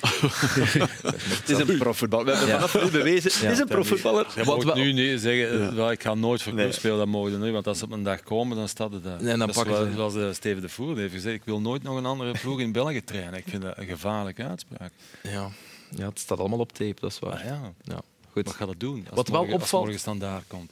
[1.40, 2.24] Het is een profvoetballer.
[2.26, 2.68] We hebben Ja.
[2.68, 4.26] vanaf nu bewezen, het is een profvoetballer.
[4.36, 6.74] Je wel- nu niet zeggen, wel, ik ga nooit voor club Nee.
[6.74, 7.52] spelen, dat mogen we niet.
[7.52, 9.22] Want als ze op een dag komen, dan staat het daar.
[9.22, 11.60] Nee, dan dat pakken zoals, ze- zoals eh, Steven de Voer heeft gezegd, ik wil
[11.60, 13.34] nooit nog een andere ploeg in België trainen.
[13.34, 14.92] Ik vind dat een gevaarlijke uitspraak.
[15.22, 15.48] Ja.
[15.90, 17.30] ja, het staat allemaal op tape, dat is waar.
[17.34, 18.00] Maar ja, Ja,
[18.32, 18.44] goed.
[18.44, 19.06] wat gaat het doen?
[19.06, 20.70] Als Wat wel morgen, als opvalt- morgen standaard komt.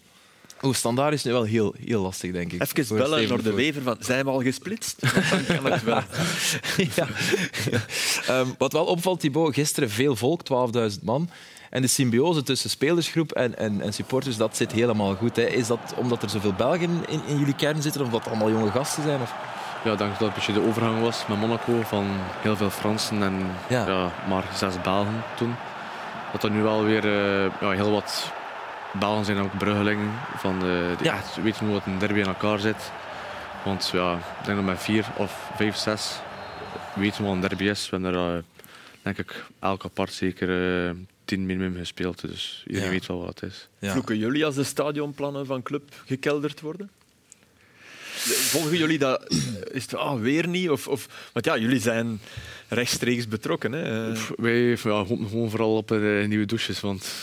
[0.63, 2.63] Oeh, standaard is nu wel heel, heel lastig, denk ik.
[2.63, 5.01] Even bellen Steven naar de wever van, zijn we al gesplitst?
[5.31, 6.03] Dan kan het wel.
[6.95, 7.07] ja.
[8.27, 10.43] Ehm, wat wel opvalt, Thibaut, gisteren veel volk,
[10.73, 11.29] 12.000 man.
[11.71, 15.37] En de symbiose tussen spelersgroep en, en, en supporters, dat zit helemaal goed.
[15.37, 15.43] Hè.
[15.43, 18.51] Is dat omdat er zoveel Belgen in, in jullie kern zitten, of dat het allemaal
[18.51, 19.21] jonge gasten zijn?
[19.21, 19.35] Of?
[19.85, 22.07] Ja, ik denk dat het een beetje de overgang was met Monaco van
[22.43, 23.87] heel veel Fransen en Ja.
[23.87, 24.13] ja.
[24.29, 25.55] maar zes Belgen toen.
[26.33, 28.33] Dat er nu wel weer eh, ja, heel wat
[28.99, 31.17] Belgen zijn ook Bruggelingen van de, die Ja.
[31.17, 32.93] echt weten hoe het een derby in elkaar zit.
[33.65, 36.19] Want ja, ik denk dat met vier of vijf, zes
[36.95, 37.91] weten we wat een derby is.
[37.91, 38.43] We hebben er eh,
[39.03, 40.91] denk ik elk apart zeker eh,
[41.25, 42.21] tien minimum gespeeld.
[42.21, 42.93] Dus iedereen Ja.
[42.95, 43.69] weet wel wat het is.
[43.79, 43.91] Ja.
[43.93, 46.91] Vloeken jullie als de stadionplannen van club gekelderd worden?
[48.35, 49.35] Volgen jullie dat?
[49.71, 50.71] Is het ah, weer niet?
[50.71, 52.21] Of, of, want ja, jullie zijn
[52.69, 53.73] rechtstreeks betrokken.
[53.73, 54.13] Hè?
[54.13, 56.81] Eh, Wij ja, hopen gewoon vooral op eh, nieuwe douches.
[56.81, 57.05] Want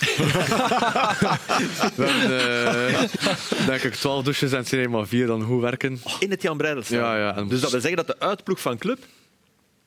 [1.96, 5.62] we hebben eh, denk ik twaalf douches en het zijn er maar vier dan goed
[5.62, 6.02] werken.
[6.20, 7.08] In het Jan Breidelsstadion.
[7.10, 7.36] Ja, ja.
[7.36, 9.00] En Dus dat wil zeggen dat de uitploeg van club...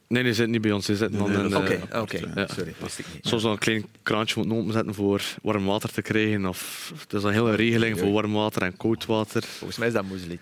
[0.08, 0.86] Nee, die zitten niet bij ons.
[0.86, 2.16] Die zitten dan Nee, in, eh, Oké, oké.
[2.34, 2.46] ja.
[2.54, 3.26] Sorry, wist ik niet.
[3.26, 6.46] Soms wel een klein kraantje moeten openzetten voor warm water te krijgen.
[6.46, 9.42] Of, het is een hele regeling voor warm water en koud water.
[9.42, 10.40] Volgens mij is dat Moeslic.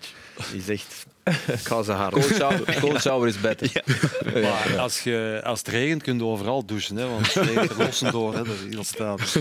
[0.51, 1.05] Die zegt,
[1.47, 2.11] ik ga ze haar.
[2.11, 3.83] Cold shower, cold shower is beter.
[4.41, 6.95] Maar als, je, als het regent, kun je overal douchen.
[6.95, 8.33] Hè, want het regent lossen door.
[8.33, 9.33] Hè, dat hier staat.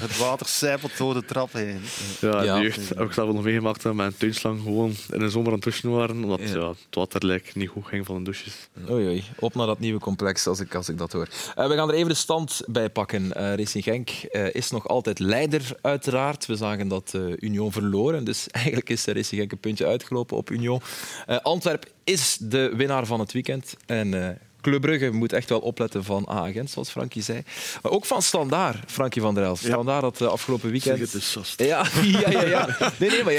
[0.00, 1.80] Het water sijpelt door de trap heen.
[2.20, 2.54] Ja, Ja.
[2.56, 5.54] de jeugd heb ik zelf nog meegemaakt dat mijn tuinslang gewoon in de zomer aan
[5.54, 6.22] het douchen waren.
[6.22, 6.68] Omdat ja.
[6.68, 8.54] het water lijkt niet goed ging van de douches.
[8.90, 9.24] Oei, oei.
[9.38, 11.28] Op naar dat nieuwe complex, als ik, als ik dat hoor.
[11.54, 13.32] Eh, we gaan er even de stand bij pakken.
[13.32, 16.46] Eh, Racing Genk eh, is nog altijd leider, uiteraard.
[16.46, 20.50] We zagen dat eh, Union verloren, dus eigenlijk is Racing Genk een puntje uitgelopen op
[20.50, 20.80] Union.
[21.26, 23.76] Eh Antwerp is de winnaar van het weekend.
[23.86, 27.42] En eh, Club Brugge moet echt wel opletten van A-agent, zoals Frankie zei.
[27.82, 29.64] Maar ook van Standaard, Frankie van der Elst.
[29.64, 30.98] Standaard had eh, afgelopen weekend...
[30.98, 31.54] Zeg, het is.
[31.56, 31.84] Ja,
[32.20, 32.68] ja, ja, ja.
[32.98, 33.32] Nee, nee, maar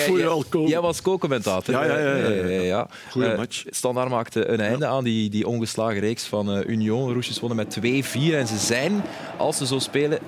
[0.68, 1.74] jij, was co-commentator.
[1.74, 2.62] Ja, ja, ja, ja, ja.
[2.62, 2.88] ja.
[3.10, 3.64] Goeie match.
[3.70, 7.14] Standaard maakte een einde aan die, die ongeslagen reeks van eh, Union.
[7.14, 7.82] Roesjes wonnen met 2-4
[8.34, 9.04] en ze zijn,
[9.38, 10.20] als ze zo spelen,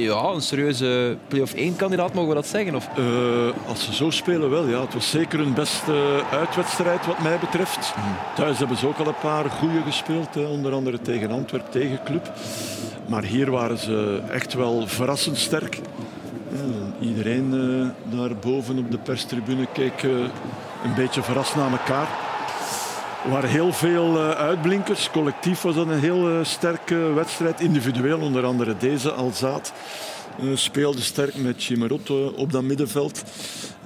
[0.00, 2.74] ja, een serieuze play-off 1-kandidaat, mogen we dat zeggen?
[2.74, 2.88] Of?
[2.96, 4.80] Eh, als ze zo spelen wel, ja.
[4.80, 7.94] Het was zeker hun beste uitwedstrijd wat mij betreft.
[8.34, 10.34] Thuis hebben ze ook al een paar goede gespeeld.
[10.34, 10.44] Hè.
[10.44, 12.32] Onder andere tegen Antwerp, tegen Club.
[13.06, 15.80] Maar hier waren ze echt wel verrassend sterk.
[17.00, 20.10] Iedereen eh, daar boven op de perstribune keek eh,
[20.84, 22.08] een beetje verrast naar elkaar.
[23.24, 25.10] Er waren heel veel eh, uitblinkers.
[25.10, 27.60] Collectief was dat een heel eh, sterke wedstrijd.
[27.60, 29.72] Individueel, onder andere deze Alzaat.
[30.38, 33.22] eh, speelde sterk met Chimarot eh, op dat middenveld.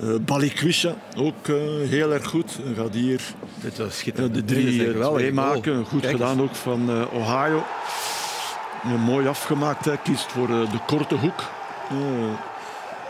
[0.00, 1.46] Eh Balikwisha ook
[1.88, 2.58] heel erg goed.
[2.76, 3.20] Gaat hier
[3.60, 4.34] Dit was schitterend.
[4.34, 5.84] de drie twee maken.
[5.84, 7.62] Goed Kijk gedaan ook van Ohio.
[9.04, 9.84] Mooi afgemaakt.
[9.84, 11.36] Hij kiest voor de korte hoek.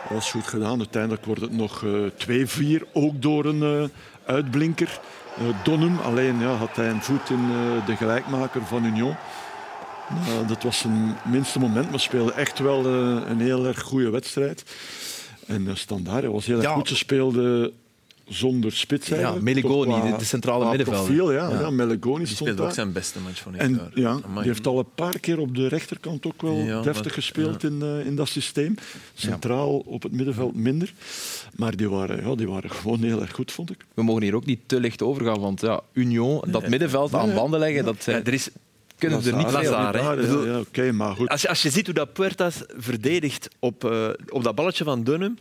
[0.08, 0.78] Dat was goed gedaan.
[0.78, 2.82] Uiteindelijk wordt het nog eh 2-4.
[2.92, 3.90] Ook door een
[4.26, 5.00] uitblinker.
[5.38, 5.98] Eh Donum.
[5.98, 9.16] Alleen ja, had hij een voet in eh, de gelijkmaker van Union.
[10.08, 14.10] Eh, dat was zijn minste moment, maar speelde echt wel eh, een heel erg goede
[14.10, 14.64] wedstrijd.
[15.46, 16.74] En Standaard hij was heel erg Ja.
[16.74, 16.88] goed.
[16.88, 17.72] Ze speelden
[18.28, 19.08] zonder spits.
[19.08, 19.34] Ja.
[19.40, 21.04] Meligoni, de- de centrale middenvelder.
[21.14, 21.48] Profiel, ja.
[21.50, 21.60] Ja.
[21.60, 21.70] ja.
[21.70, 23.90] Meligoni Die stond ook zijn beste match van En jaar.
[23.94, 24.42] ja, Amai.
[24.42, 27.64] die heeft al een paar keer op de rechterkant ook wel Ja, deftig maar- gespeeld
[27.64, 28.74] in, eh, in dat systeem.
[29.14, 30.92] Centraal op het middenveld minder.
[31.56, 33.84] Maar die waren, ja, die waren gewoon heel erg goed, vond ik.
[33.94, 37.60] We mogen hier ook niet te licht overgaan, want ja, Union, dat middenveld aan banden
[37.60, 38.48] leggen, dat Ja, eh, er is,
[38.98, 39.52] kunnen ze er niet.
[39.52, 40.10] Lazare, hè.
[40.80, 41.28] ja, ja, maar goed.
[41.28, 45.04] als, je, als je ziet hoe dat Puertas verdedigt op, eh, op dat balletje van
[45.04, 45.36] Dunham,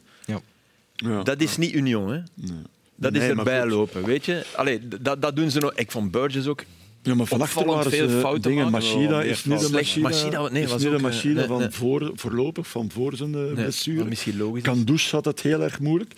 [0.95, 1.23] Ja.
[1.23, 2.09] dat is niet Union.
[2.11, 2.19] Hè?
[2.33, 2.51] Nee.
[2.95, 4.45] Dat is Nee, erbij lopen, weet je.
[4.55, 5.73] Allee, dat, dat doen ze nog.
[5.73, 6.63] Ik vond Burgess ook.
[7.01, 8.71] Ja, maar van achter opvallend waren veel ze fouten dingen.
[8.71, 11.69] Machida is niet de Machida, nee, is was niet de eh, machine nee, van nee.
[11.69, 13.97] Voor, voorlopig, van voor zijn eh, blessure.
[13.97, 15.11] maar misschien logisch.
[15.11, 16.13] had het heel erg moeilijk.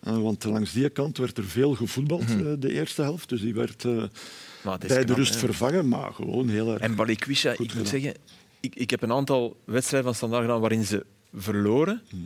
[0.00, 2.58] Eh, want langs die kant werd er veel gevoetbald Mhm.
[2.58, 3.28] de eerste helft.
[3.28, 4.02] Dus die werd eh,
[4.86, 5.38] bij de rust hè.
[5.38, 5.88] vervangen.
[5.88, 6.80] Maar gewoon heel erg.
[6.80, 8.14] En Balikwisha, ik moet zeggen,
[8.60, 11.04] ik, ik heb een aantal wedstrijden van Standaard gedaan waarin ze
[11.34, 12.02] verloren.
[12.10, 12.22] Mhm.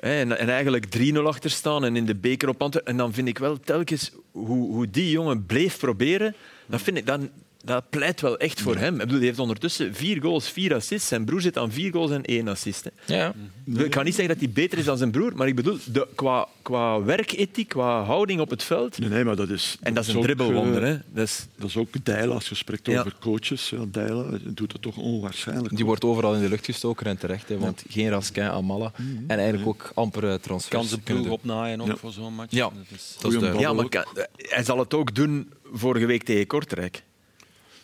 [0.00, 2.92] En, en eigenlijk 3-0 achter staan en in de beker op Antwerpen.
[2.92, 6.34] En dan vind ik wel telkens hoe, hoe die jongen bleef proberen.
[6.66, 7.30] Dat, vind ik, dan,
[7.64, 8.92] dat pleit wel echt voor hem.
[8.94, 11.08] Ik bedoel, hij heeft ondertussen vier goals, vier assists.
[11.08, 12.84] Zijn broer zit aan vier goals en één assist.
[12.84, 13.14] Hè.
[13.14, 13.32] Ja.
[13.76, 16.06] Ik kan niet zeggen dat hij beter is dan zijn broer, maar ik bedoel, de,
[16.14, 18.98] qua, qua werkethiek, qua houding op het veld.
[18.98, 19.76] Nee, nee, maar dat is...
[19.80, 20.82] En dat is een dribbelwonder.
[20.82, 20.98] eh, Hè.
[21.12, 23.00] Dat is, Dat is ook Dijlen, als je spreekt Ja.
[23.00, 23.70] over coaches.
[23.70, 25.76] Ja, Dijlen doet het toch onwaarschijnlijk.
[25.76, 27.48] Die wordt overal in de lucht gestoken en terecht.
[27.48, 28.92] Hè, want geen Raskin aan Malla.
[29.26, 30.74] En eigenlijk ook amper eh, transfers.
[30.80, 31.96] Kan zijn kunnen ploeg opnaaien ook Ja.
[31.96, 32.52] voor zo'n match.
[32.52, 32.64] Ja.
[32.64, 34.04] Dat is, Dat is ja, maar kan-
[34.36, 37.02] hij zal het ook doen vorige week tegen Kortrijk.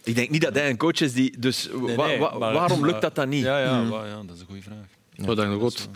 [0.07, 1.39] Ik denk niet dat hij een coach is die...
[1.39, 3.45] Dus Nee, wa- nee, wa- maar- waarom lukt dat dan niet?
[3.45, 4.77] Ja, ja, wa- ja, dat is een goede vraag.
[5.17, 5.89] Wat ik nog goed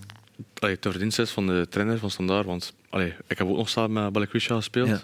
[0.58, 2.46] allee, ter verdienst is van de trainer van Standaard.
[2.46, 4.88] Want allee, ik heb ook nog samen met Balikwisha gespeeld.
[4.88, 5.00] Ja.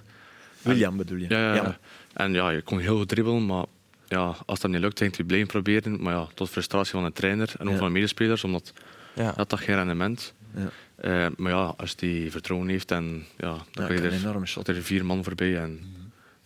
[0.62, 1.26] William bedoel je?
[1.28, 1.78] Ja, ja, ja.
[2.12, 3.64] En ja, je kon heel goed dribbelen, maar
[4.08, 6.02] ja, als dat niet lukt, denk je blijven proberen.
[6.02, 7.78] Maar ja, tot frustratie van de trainer en ook Ja.
[7.78, 8.72] van de medespelers, omdat
[9.14, 9.32] Ja.
[9.32, 10.34] dat, dat geen rendement.
[10.56, 10.68] Ja.
[10.96, 14.18] Eh, maar ja, als die vertrouwen heeft, en, ja, dan Ja, krijg je een er,
[14.20, 14.68] enorme shot.
[14.68, 15.56] er vier man voorbij.
[15.58, 15.80] En,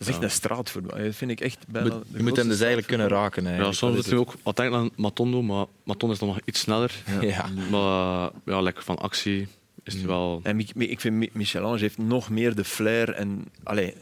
[0.01, 0.23] is echt Ja.
[0.23, 0.97] een straatvoetbal.
[1.03, 3.07] Dat vind ik echt bijna Je de moet, je moet grootste hem dus eigenlijk kunnen
[3.07, 3.43] raken.
[3.55, 4.33] ja, soms is het ook
[4.67, 6.91] ik aan Matondo, maar Matondo is dan nog iets sneller.
[7.21, 7.45] Ja.
[7.69, 9.47] Maar ja, lekker van actie
[9.83, 10.39] is hij wel.
[10.43, 13.09] En ik vind Mi- Michel-Ange heeft nog meer de flair.
[13.13, 13.93] En, allee,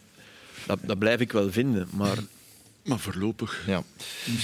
[0.65, 1.87] dat, dat blijf ik wel vinden.
[1.93, 2.17] Maar
[2.89, 3.63] Maar voorlopig...
[3.67, 3.81] Ja.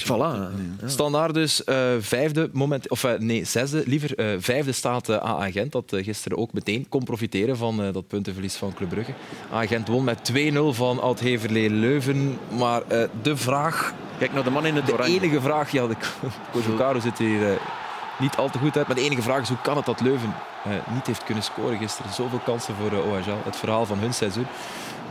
[0.03, 0.07] voilà.
[0.07, 0.51] Ja.
[0.85, 5.51] Standaard dus eh, vijfde, moment, of eh, nee, zesde, liever eh, vijfde staat eh AA
[5.51, 9.13] Gent, dat gisteren ook meteen kon profiteren van eh, dat puntenverlies van Club Brugge.
[9.53, 14.49] AA Gent won met 2-0 van Oud-Heverlee Leuven, maar eh, de vraag, Kijk naar de
[14.49, 15.13] man in het de oranje.
[15.15, 15.95] enige vraag, ja, de
[16.73, 17.59] Ocaro zit hier eh,
[18.19, 20.35] niet al te goed uit, maar de enige vraag is hoe kan het dat Leuven
[20.63, 22.13] eh, niet heeft kunnen scoren gisteren.
[22.13, 24.45] Zoveel kansen voor uh, OHL, het verhaal van hun seizoen.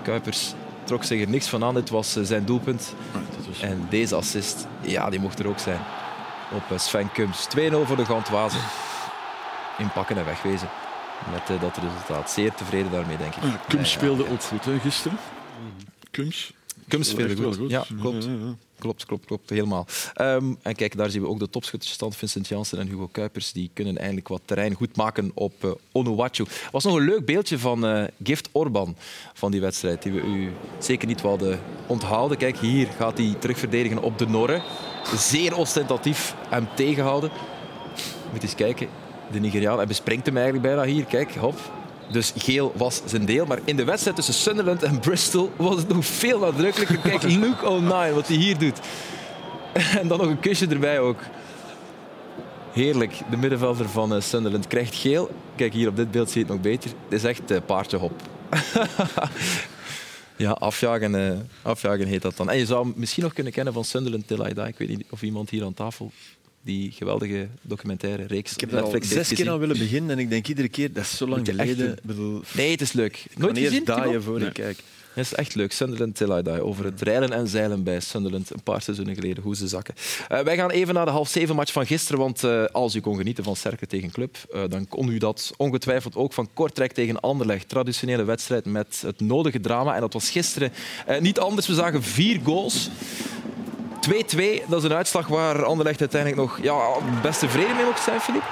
[0.02, 0.54] Kuipers
[0.84, 2.94] trok zich er niks van aan, dit was eh, zijn doelpunt.
[3.14, 5.80] Ah, En deze assist, ja, die mocht er ook zijn.
[6.52, 7.46] Op eh, Sven Kums.
[7.58, 8.60] 2-0 voor de Gantwazen.
[9.78, 10.68] Inpakken en wegwezen.
[11.32, 12.30] Met eh, dat resultaat.
[12.30, 13.42] Zeer tevreden daarmee, denk ik.
[13.42, 15.18] Ah, Kums speelde ook goed hè, gisteren.
[16.10, 16.52] Kums.
[16.88, 17.70] Kums speelde Echt wel goed.
[17.70, 18.24] Ja, klopt.
[18.24, 18.56] Ja, ja, ja.
[18.78, 19.50] Klopt, klopt, klopt.
[19.50, 19.86] Helemaal.
[20.14, 22.16] Ehm, en kijk, daar zien we ook de topschuttersstand.
[22.16, 23.52] Vincent Janssen en Hugo Kuipers.
[23.52, 26.44] Die kunnen eindelijk wat terrein goed maken op uh, Onuwachu.
[26.72, 28.96] was nog een leuk beeldje van eh, Gift Orban
[29.34, 30.02] van die wedstrijd.
[30.02, 32.36] Die we u zeker niet wilden onthouden.
[32.36, 34.62] Kijk, hier gaat hij terugverdedigen op de Norre.
[35.16, 37.30] Zeer ostentatief hem tegenhouden.
[38.32, 38.88] Moet eens kijken.
[39.32, 39.76] De Nigeriaan.
[39.76, 41.04] Hij bespringt hem eigenlijk bijna hier.
[41.04, 41.60] Kijk, hop.
[42.10, 43.46] Dus geel was zijn deel.
[43.46, 46.98] Maar in de wedstrijd tussen Sunderland en Bristol was het nog veel nadrukkelijker.
[47.10, 48.78] Kijk, Luke O'Neill, wat hij hier doet.
[50.00, 51.18] En dan nog een kusje erbij ook.
[52.72, 53.20] Heerlijk.
[53.30, 55.30] De middenvelder van uh, Sunderland krijgt geel.
[55.56, 56.90] Kijk, hier op dit beeld zie je het nog beter.
[57.04, 58.22] Het is echt uh, paardje hop.
[60.36, 62.50] ja, afjagen, uh, afjagen heet dat dan.
[62.50, 64.66] En je zou hem misschien nog kunnen kennen van Sunderland Till I Die.
[64.66, 66.12] Ik weet niet of iemand hier aan tafel
[66.64, 70.30] die geweldige documentaire reeks Ik heb daar al zes keer aan willen beginnen en ik
[70.30, 71.96] denk iedere keer, dat is zo lang je geleden.
[72.02, 73.26] bedoel, Nee, het is leuk.
[73.36, 73.84] Nooit gezien?
[73.84, 74.48] daaien voor Nee.
[74.48, 74.78] ik kijk.
[75.14, 75.72] Het is echt leuk.
[75.72, 76.62] Sunderland Till I Die.
[76.62, 79.42] Over het reilen en zeilen bij Sunderland een paar seizoenen geleden.
[79.42, 79.94] Hoe ze zakken.
[80.32, 82.20] Uh, wij gaan even naar de half zeven match van gisteren.
[82.20, 85.52] Want uh, als u kon genieten van Cercle tegen Club, uh, dan kon u dat
[85.56, 87.68] ongetwijfeld ook van Kortrijk tegen Anderlecht.
[87.68, 89.94] Traditionele wedstrijd met het nodige drama.
[89.94, 90.72] En dat was gisteren
[91.20, 91.66] niet anders.
[91.66, 92.90] We zagen vier goals.
[94.08, 94.10] 2-2,
[94.66, 96.78] dat is een uitslag waar Anderlecht uiteindelijk nog ja,
[97.22, 98.42] best tevreden mee mocht zijn, Filip.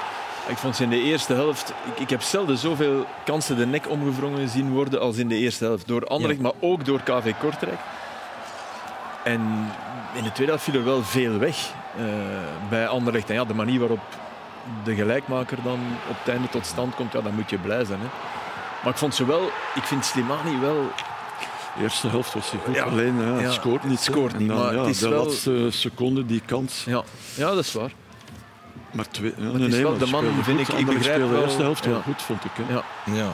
[0.48, 1.72] Ik vond ze in de eerste helft...
[1.84, 5.64] Ik, ik heb zelden zoveel kansen de nek omgevrongen zien worden als in de eerste
[5.64, 5.88] helft.
[5.88, 6.44] Door Anderlecht, ja.
[6.44, 7.78] maar ook door KV Kortrijk.
[9.24, 9.40] En
[10.14, 12.04] in de tweede helft viel er wel veel weg uh,
[12.68, 13.28] bij Anderlecht.
[13.28, 14.00] En ja, de manier waarop
[14.84, 18.00] de gelijkmaker dan op het einde tot stand komt, ja, dan moet je blij zijn.
[18.00, 18.06] Hè.
[18.82, 19.50] Maar ik vond ze wel...
[19.74, 20.90] Ik vind Slimani wel...
[21.76, 22.82] De eerste helft was hij goed, Ja.
[22.84, 24.00] alleen ja, het Ja, scoort niet.
[24.00, 24.38] scoort hè.
[24.38, 26.84] niet, En dan, maar ja, het is de wel- laatste seconde, die kans.
[26.86, 27.02] Ja,
[27.34, 27.92] ja dat is waar.
[28.90, 30.68] Maar twee, ja, het nee, wel maar de man, vind goed.
[30.68, 32.02] ik, ik begrijp speelde de wel- eerste helft wel ja.
[32.02, 32.50] goed, vond ik.
[32.54, 32.74] Hè.
[32.74, 32.82] Ja.
[33.16, 33.30] Ja.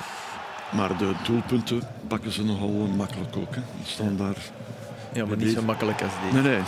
[0.70, 3.54] Maar de doelpunten pakken ze nogal makkelijk ook.
[3.54, 3.60] Hè.
[3.76, 4.36] Die staan daar...
[5.12, 6.40] Ja, maar niet zo makkelijk als die.
[6.42, 6.62] Nee, nee.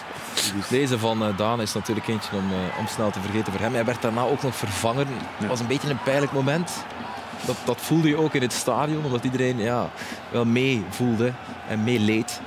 [0.80, 3.74] Deze van uh, Daan is natuurlijk eentje om, uh, om snel te vergeten voor hem.
[3.74, 5.06] Hij werd daarna ook nog vervangen.
[5.36, 6.84] Het was een beetje een pijnlijk moment.
[7.46, 9.92] Dat, dat voelde je ook in het stadion, omdat iedereen ja,
[10.32, 11.32] wel mee voelde
[11.68, 12.40] en meeleed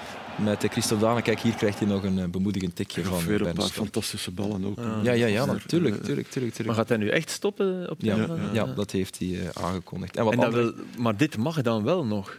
[0.44, 1.22] met uh, Christophe Dane.
[1.22, 4.66] Kijk, hier krijgt hij nog een uh, bemoedigend tikje van weer een paar fantastische ballen
[4.66, 4.78] ook.
[5.04, 5.96] Ja, ja, ja, Maar, natuurlijk.
[5.96, 6.66] eh, Tuurlijk, tuurlijk, tuurlijk.
[6.66, 9.48] Maar gaat hij nu echt stoppen op de Ja, ja, ja, dat heeft hij uh,
[9.54, 10.18] aangekondigd.
[10.18, 12.38] En wat En dat andere- wil, maar dit mag dan wel nog.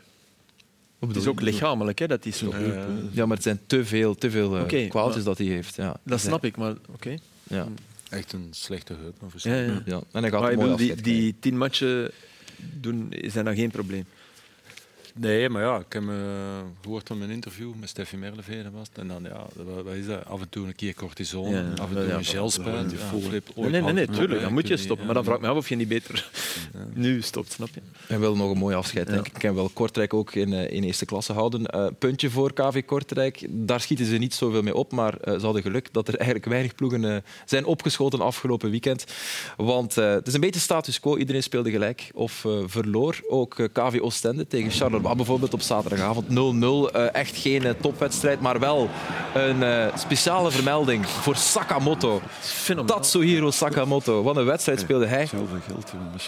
[1.01, 1.45] Het is ook je?
[1.45, 2.53] lichamelijk hè, dat hij stopt.
[2.57, 2.59] Ja.
[2.63, 5.77] Eh, Ja, maar het zijn te veel, te veel uh, kwaaltjes maar- dat hij heeft.
[5.77, 5.97] Ja.
[6.03, 7.17] dat snap ik, maar oké.
[7.43, 7.67] Ja.
[8.09, 9.15] Echt een slechte heup.
[9.21, 9.83] maar Ja, ja.
[9.85, 10.01] Ja.
[10.13, 12.11] En hij gaat Maar mooi bedoel, die, die tien matchen
[12.57, 14.05] doen, zijn dan geen probleem.
[15.19, 16.11] Nee, maar ja, ik heb uh,
[16.83, 18.89] gehoord van mijn interview met Steffi Merleveen was.
[18.93, 19.47] En dan, ja,
[19.85, 20.27] wat is dat?
[20.27, 22.91] Af en toe een keer cortison, ja, af en toe ja, een gelspuit.
[22.91, 22.99] Ja,
[23.55, 25.07] nee, nee, nee, nee, tuurlijk, dan moet je stoppen.
[25.07, 26.31] Maar dan vraag ik me af of je niet beter
[26.95, 27.81] nu stopt, snap je?
[28.09, 29.35] En wel nog een mooi afscheid, denk ik.
[29.35, 31.63] Ik kan wel Kortrijk ook in, uh, in eerste klasse houden.
[31.75, 35.45] Uh, puntje voor KV Kortrijk, daar schieten ze niet zoveel mee op, maar uh, ze
[35.45, 39.05] hadden geluk dat er eigenlijk weinig ploegen zijn opgeschoten afgelopen weekend.
[39.57, 43.21] Want het is een beetje status quo, iedereen speelde gelijk of verloor.
[43.29, 46.33] Ook KV Oostende tegen Charleroi bijvoorbeeld op zaterdagavond 0-0.
[46.33, 48.89] Uh, echt geen uh, topwedstrijd, maar wel
[49.35, 52.21] een uh, speciale vermelding voor Sakamoto.
[52.87, 54.23] Tatsuhiro Sakamoto.
[54.23, 55.29] Wat een wedstrijd speelde hij.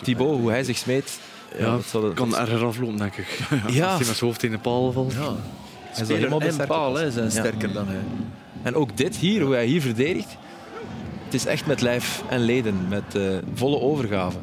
[0.03, 1.19] Thibaut, hoe hij zich smeet.
[1.59, 3.39] Ja, ja dat kan erger aflopen, denk ik.
[3.69, 3.91] Ja.
[3.91, 5.13] Als hij met zijn hoofd in de paal valt.
[5.13, 5.35] Ja.
[5.81, 7.75] Hij is helemaal en paal hè, zijn sterker ja.
[7.75, 8.03] dan hij.
[8.63, 10.37] En ook dit hier, hoe hij hier verdedigt.
[11.25, 13.19] Het is echt met lijf en leden, met
[13.55, 14.39] volle overgave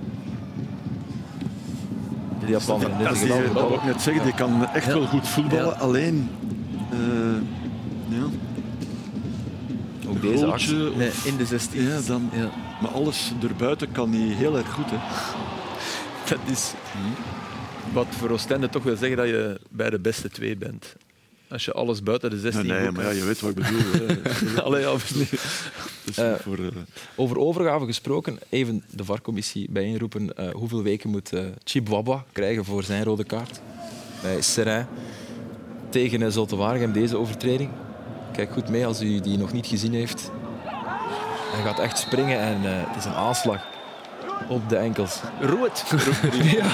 [2.46, 2.90] die Japaner.
[2.90, 5.80] Dat, dat, dat wil ik net zeggen, die kan echt wel goed voetballen.
[5.80, 6.30] Alleen,
[6.94, 8.24] uh, ja.
[10.10, 10.76] Ook deze actie.
[10.76, 11.82] Nee, in de 16.
[11.82, 12.50] Ja, dan, ja.
[12.82, 14.92] Maar alles erbuiten kan hij heel erg goed.
[14.92, 14.98] Hè.
[16.30, 16.74] Dat is
[17.94, 20.96] wat voor Oostende toch wil zeggen dat je bij de beste twee bent.
[21.50, 24.18] Als je alles buiten de 16 Nee, nee maar ja, je weet wat ik bedoel.
[24.66, 24.94] Allee, ja,
[26.04, 26.68] dus uh, voor, uh...
[27.16, 30.30] Over overgave gesproken, even de VAR-commissie bijeenroepen.
[30.40, 33.62] Uh, hoeveel weken moet uh, Chibwaba krijgen voor zijn rode kaart?
[34.22, 34.88] Bij Serrain
[35.90, 37.70] tegen Zulte Waregem, deze overtreding.
[38.34, 40.32] Kijk goed mee als u die nog niet gezien heeft.
[41.52, 43.66] Hij gaat echt springen en het is een aanslag
[44.48, 45.20] op de enkels.
[45.40, 45.84] Rood.
[46.58, 46.72] ja.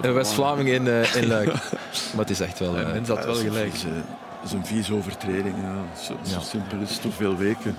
[0.00, 1.54] Een West-Vlaming in, uh, in Luik.
[2.14, 2.76] Maar het is echt wel...
[2.76, 3.72] Uh, ja, dat wel gelijk.
[3.72, 5.54] Dat is een vieze overtreding.
[5.56, 5.84] Ja.
[6.02, 7.76] Zo, zo simpel is het, veel weken.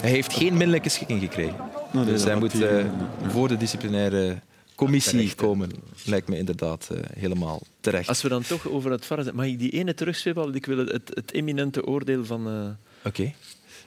[0.00, 1.56] Hij heeft geen minderlijke schikking gekregen.
[1.92, 2.84] Nou, nee, dus hij moet uh,
[3.26, 4.38] voor de disciplinaire
[4.74, 5.70] commissie komen.
[6.04, 8.08] Lijkt me inderdaad uh, helemaal terecht.
[8.08, 10.54] Als we dan toch over het VAR zijn, mag ik die ene terugspeelbal?
[10.54, 12.48] Ik wil het, het eminente oordeel van...
[12.48, 12.68] Uh, Oké.
[13.08, 13.34] Okay.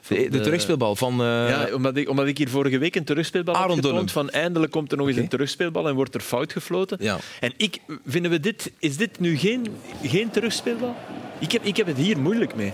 [0.08, 1.12] De, de, terugspeelbal van...
[1.20, 1.48] Uh...
[1.48, 4.72] Ja, omdat ik, omdat ik hier vorige week een terugspeelbal Aaron heb getoond, van eindelijk
[4.72, 6.98] komt er nog eens een terugspeelbal en wordt er fout gefloten.
[7.00, 7.18] Ja.
[7.40, 9.66] En ik, vinden we dit, is dit nu geen,
[10.02, 10.96] geen terugspeelbal?
[11.38, 12.72] Ik heb, ik heb het hier moeilijk mee.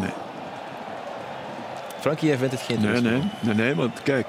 [0.00, 0.10] Nee.
[2.00, 4.26] Frankie, jij vindt het geen nee, nee, nee, nee, want kijk...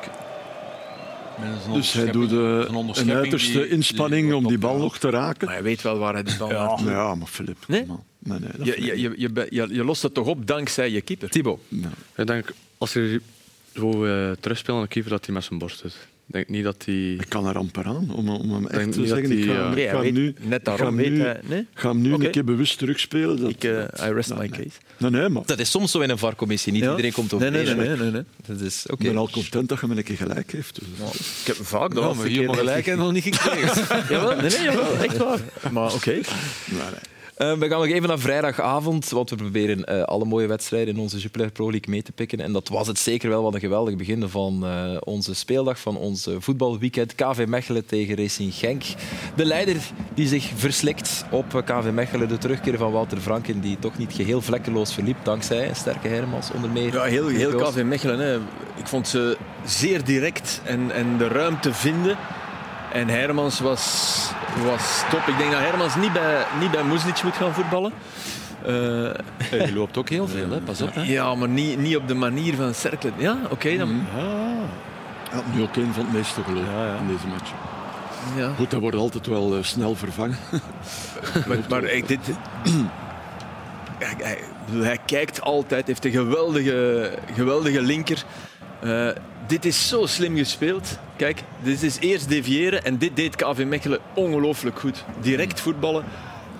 [1.74, 5.10] Dus hij doet uh, een, een uiterste die, inspanning die om die bal nog te
[5.10, 5.46] raken.
[5.46, 6.78] Maar hij weet wel waar hij die bal ja.
[6.86, 7.58] Ja, maar Filip...
[7.68, 7.86] Nee?
[8.24, 8.42] Man.
[8.42, 11.30] Nee, nee, je, je, je, je, je, lost het toch op dankzij je keeper?
[11.30, 11.60] Thibaut.
[11.68, 11.90] Ja.
[12.16, 13.22] Ik denk, als je
[13.76, 15.98] zo uh, terugspeelt aan de keeper, dat hij met zijn borst doet.
[16.28, 17.12] Ik denk niet dat hij...
[17.12, 19.30] Ik kan er amper aan, om, om hem echt te zeggen.
[19.30, 21.40] Die, ik ga, nee, ik ga weet, nu, net daarom weet nu, hij...
[21.44, 21.68] Nee?
[21.74, 22.26] ga hem nu okay.
[22.26, 23.42] een keer bewust terugspelen.
[23.42, 24.60] Dat, ik, uh, I rest nou, my nee.
[24.66, 24.78] case.
[24.98, 25.44] Nee, nee, maar...
[25.46, 26.72] Dat is soms zo in een VAR-commissie.
[26.72, 26.90] Niet ja?
[26.90, 28.24] iedereen komt op nee, nee, nee, nee, nee, nee.
[28.46, 29.06] Dat is, okay.
[29.06, 30.80] Ik ben al content dat je me een keer gelijk heeft.
[30.80, 31.40] Dus.
[31.42, 32.04] Ik heb vaak dat.
[32.04, 33.86] Ja, maar hier maar gelijk en nog niet gekregen.
[34.14, 35.40] jawel, nee, nee, jawel, echt waar.
[35.72, 35.96] Maar oké.
[35.96, 36.22] Okay.
[37.38, 41.00] Uh, we gaan nog even naar vrijdagavond, want we proberen uh, alle mooie wedstrijden in
[41.00, 42.40] onze Jupiler Pro League mee te pikken.
[42.40, 45.98] En dat was het zeker wel wat een geweldig begin van uh, onze speeldag, van
[45.98, 47.16] ons voetbalweekend.
[47.16, 48.84] KV Mechelen tegen Racing Genk.
[49.36, 49.78] De leider
[50.14, 52.28] die zich verslikt op KV Mechelen.
[52.28, 56.70] De terugkeer van Wouter Franken, die toch niet geheel vlekkeloos verliep, dankzij sterke Hermans onder
[56.70, 56.94] meer.
[56.94, 58.20] Ja, heel, heel KV Mechelen.
[58.20, 58.36] Hè.
[58.76, 62.18] Ik vond ze zeer direct en, en de ruimte vinden.
[62.94, 63.84] En Hermans was,
[64.66, 65.28] was top.
[65.28, 67.02] Ik denk dat Hermans niet bij, niet bij moet
[67.34, 67.94] gaan voetballen.
[68.68, 68.70] Uh,
[69.52, 70.60] je loopt ook heel veel, hè?
[70.60, 70.96] pas op.
[70.96, 71.02] Hè?
[71.02, 73.14] Ja, maar niet, niet op de manier van cirkelen.
[73.18, 73.54] Ja, oké.
[73.54, 73.90] Okay, dan...
[73.90, 74.08] Mm.
[75.32, 76.96] Ja, nu ook een van het meeste geloof ja, ja.
[76.96, 77.52] in deze match.
[78.36, 78.54] Ja.
[78.56, 80.38] Goed, dat wordt altijd wel uh, snel vervangen.
[81.48, 82.20] maar maar ik, dit...
[84.00, 84.40] hij, hij,
[84.72, 88.24] hij, kijkt altijd, heeft een geweldige, geweldige linker.
[88.84, 89.10] Uh,
[89.48, 91.00] dit is zo slim gespeeld.
[91.16, 95.04] Kijk, dit is eerst deviëren en dit deed KV Mechelen ongelooflijk goed.
[95.22, 96.04] Direct voetballen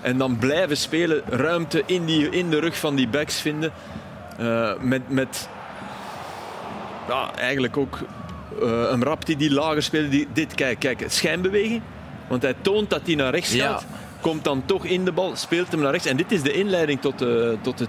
[0.00, 3.72] en dan blijven spelen, ruimte in, die, in de rug van die backs vinden.
[4.40, 5.48] Uh, met met
[7.08, 7.98] ja, eigenlijk ook
[8.62, 10.08] uh, een rap die, die lager speelde.
[10.08, 11.82] Die, dit, kijk, kijk, schijnbeweging.
[12.28, 13.80] Want hij toont dat hij naar rechts gaat.
[13.80, 13.96] Ja.
[14.20, 16.06] Komt dan toch in de bal, speelt hem naar rechts.
[16.06, 17.86] En dit is de inleiding tot de, tot de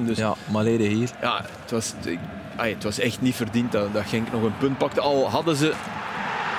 [0.00, 0.04] 2-1.
[0.04, 1.10] Dus, ja, Malede hier.
[1.20, 1.94] Ja, het was,
[2.58, 5.00] Ay, het was echt niet verdiend dat, dat Genk nog een punt pakte.
[5.00, 5.72] Al hadden ze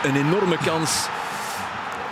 [0.03, 1.07] een enorme kans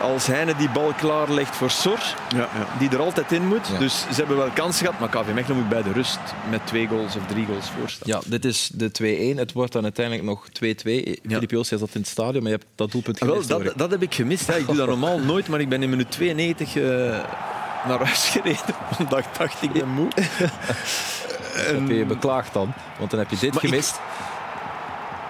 [0.02, 2.68] als Heine die bal klaarlegt voor Sor, ja, ja.
[2.80, 3.68] die er altijd in moet.
[3.68, 3.80] Ja.
[3.80, 6.20] Dus ze hebben wel kans gehad, maar KV Mechelen moet bij de rust
[6.50, 8.10] met twee goals of drie goals voorstaan.
[8.10, 9.38] Ja, dit is de 2-1.
[9.38, 10.52] Het wordt dan uiteindelijk nog 2-2.
[11.28, 13.48] Filip Joos zat in het stadion, maar je hebt dat doelpunt gemist.
[13.48, 14.48] Wel, dat, dat, heb ik gemist.
[14.48, 14.58] Hè.
[14.58, 16.84] Ik doe dat normaal nooit, maar ik ben in minuut 92 uh,
[17.88, 20.08] naar huis gereden, omdat ik dacht, ik ben moe.
[21.58, 22.74] heb je je beklaagd dan?
[22.97, 23.99] Want dan heb je dit maar gemist.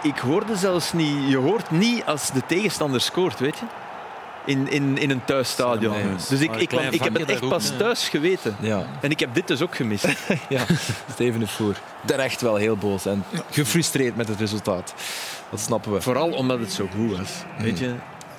[0.02, 1.30] Ik, ik, hoorde zelfs niet...
[1.30, 3.66] Je hoort niet als de tegenstander scoort, weet je?
[4.48, 5.94] in, in, in een thuisstadion.
[5.94, 8.56] Nee, dus ik, ik, ik heb het echt pas ook, thuis geweten.
[8.60, 10.08] Ja, En ik heb dit dus ook gemist.
[10.50, 10.66] ja.
[11.12, 11.76] Steven de Voer.
[12.06, 14.94] Terecht wel heel boos en gefrustreerd met het resultaat.
[15.50, 16.02] Dat snappen we.
[16.02, 17.32] Vooral omdat het zo goed was.
[17.58, 17.94] Weet je?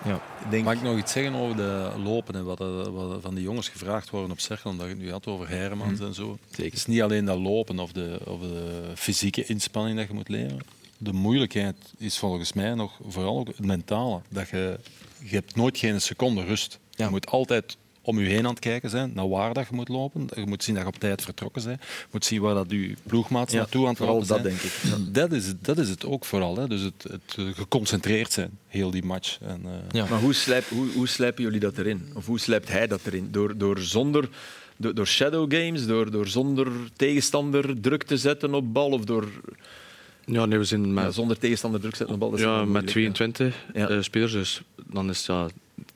[0.04, 0.20] Ja.
[0.50, 2.58] Denk, Mag ik nog iets zeggen over de lopen en wat,
[2.92, 6.00] wat van die jongens gevraagd worden op Cerkel, omdat je het nu had over Hermans
[6.00, 6.38] en zo.
[6.50, 10.28] Het is niet alleen dat lopen of de, of de fysieke inspanning dat je moet
[10.28, 10.58] leren.
[10.98, 14.20] De moeilijkheid is volgens mij nog vooral ook het mentale.
[14.28, 14.78] Dat je,
[15.22, 16.78] je hebt nooit geen seconde rust.
[16.90, 17.04] Ja.
[17.04, 17.76] Je moet altijd
[18.08, 20.28] om je heen aan het kijken zijn, naar waar dat je moet lopen.
[20.34, 21.80] Je moet zien dat je op tijd vertrokken bent.
[21.82, 24.60] Je moet zien waar dat je ploegmaats Ja, naartoe aan het vooral lopen dat denk
[24.60, 24.72] ik.
[25.14, 26.56] Dat is, het- dat is het ook vooral.
[26.56, 26.68] Hè.
[26.68, 29.38] Dus het, het eh, geconcentreerd zijn, heel die match.
[29.40, 30.06] En, eh, Ja.
[30.10, 32.10] Maar hoe, slijp, hoe, hoe slijpen jullie dat erin?
[32.14, 33.28] Of hoe slijpt hij dat erin?
[33.30, 34.28] Door, door, zonder,
[34.76, 39.28] door, door shadow games, door, door zonder tegenstander druk te zetten op bal of door
[40.24, 42.30] Ja, nee, we zijn met, ja, zonder tegenstander druk zetten op bal?
[42.30, 43.88] dat is ja, met moeilijk, 22 Ja.
[43.88, 44.32] eh, spelers.
[44.32, 45.46] Dus dan is ja,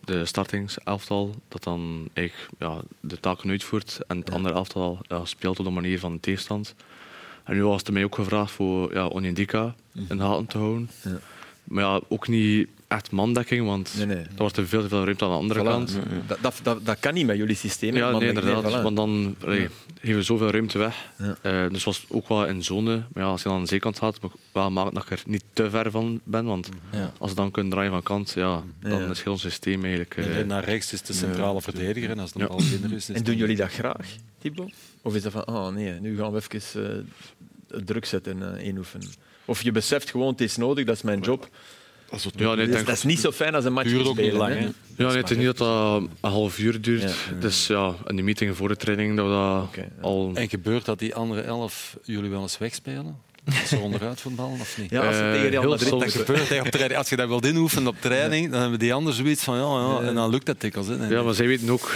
[0.05, 3.99] de startingselftal dat dan eigenlijk ja, de taken uitvoert.
[4.07, 6.75] En het andere elftal ja, speelt op de manier van de tegenstand.
[7.45, 10.91] En nu was er mij ook gevraagd voor ja, Onyedika in de gaten te houden.
[11.03, 11.19] Ja.
[11.65, 14.17] Maar ja, ook niet echt mandekking, want Nee, nee.
[14.17, 15.65] er wordt er veel te veel ruimte aan de andere Voilà.
[15.65, 15.99] kant.
[16.27, 17.95] Dat, dat, dat, dat kan niet met jullie systeem.
[17.97, 18.65] Ja, nee, inderdaad.
[18.65, 18.83] voilà.
[18.83, 19.69] Want dan allee,
[20.01, 21.11] geven we zoveel ruimte weg.
[21.19, 21.37] Ja.
[21.43, 23.03] Eh, dus was ook wel in zone.
[23.13, 24.19] Maar ja, als je dan aan de zijkant gaat,
[24.53, 26.45] wel maken dat ik er niet te ver van ben.
[26.45, 27.13] Want Ja.
[27.19, 29.11] als je dan kunt draaien van kant, ja, dan Ja.
[29.11, 30.17] is heel ons systeem eigenlijk...
[30.17, 32.47] eh, en naar rechts is de centrale verdediger en als Ja.
[32.47, 33.11] bal binnen is...
[33.11, 34.07] is En doen jullie dat graag,
[34.39, 34.73] Thibaut?
[35.03, 37.05] Of is dat van, oh nee, nu gaan we even
[37.69, 39.09] eh, druk zetten en inoefenen?
[39.53, 41.49] Of je beseft gewoon, het is nodig, dat is mijn job.
[42.11, 43.89] Als het Ja, nee, ik Dus denk, dat is niet zo fijn als een match
[43.89, 44.53] duurt ook niet spelen, lang.
[44.55, 44.61] hè.
[44.97, 47.03] Ja, nee, het is niet dat dat een half uur duurt.
[47.03, 47.35] Ja.
[47.41, 50.03] Dus ja, in de meeting voor de training dat we dat ja.
[50.03, 50.31] al...
[50.35, 53.19] En gebeurt dat die andere elf jullie wel eens wegspelen?
[53.61, 54.91] Als ze onderuit voetballen of niet?
[54.91, 55.89] Ja, als Eh, tegen Real Madrid...
[55.89, 56.05] soms.
[56.05, 56.99] Dat gebeurt hè, op training.
[56.99, 59.63] Als je dat wilt inoefenen op training, dan hebben die anderen zoiets van ja,
[60.03, 60.89] ja, en dan lukt dat dikwijls.
[60.89, 61.07] Hè.
[61.09, 61.91] Ja, maar zij weten ook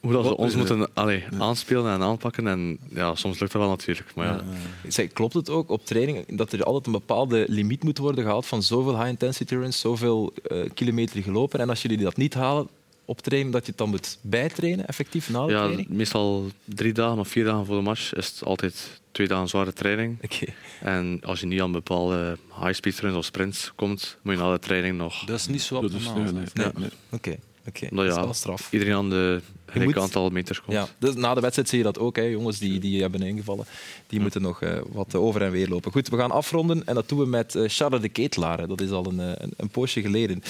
[0.00, 0.68] hoe dat ze ons is het?
[0.68, 2.46] moeten allee, aanspelen en aanpakken.
[2.46, 4.14] En ja, soms lukt dat wel natuurlijk.
[4.14, 4.40] Maar ja,
[4.88, 8.46] Zeg, klopt het ook op training dat er altijd een bepaalde limiet moet worden gehaald
[8.46, 11.60] van zoveel high-intensity runs, zoveel eh, kilometer gelopen?
[11.60, 12.68] En als jullie dat niet halen
[13.04, 15.88] op training, dat je het dan moet bijtrainen, effectief na de ja, training?
[15.88, 19.72] meestal drie dagen of vier dagen voor de match is het altijd twee dagen zware
[19.72, 20.18] training.
[20.24, 20.44] Oké.
[20.80, 24.58] En als je niet aan bepaalde high-speed runs of sprints komt, moet je na de
[24.58, 26.14] training nog Dat is niet zo optimaal.
[26.16, 26.72] nee, nee, Ja.
[26.78, 26.88] nee.
[27.10, 27.36] Oké,
[27.68, 27.86] oké.
[27.90, 28.68] Nou Dat is ja, wel straf.
[28.72, 29.40] iedereen aan de
[29.70, 30.76] gelijk moet- aantal meters komt.
[30.76, 32.16] Ja, dus na de wedstrijd zie je dat ook.
[32.16, 32.22] Hè.
[32.22, 33.64] Jongens die, die hebben ingevallen,
[34.06, 35.92] die moeten nog eh, wat over en weer lopen.
[35.92, 38.66] Goed, we gaan afronden en dat doen we met eh Charles de Ketelaar.
[38.68, 40.42] Dat is al een, eh, een, een poosje geleden.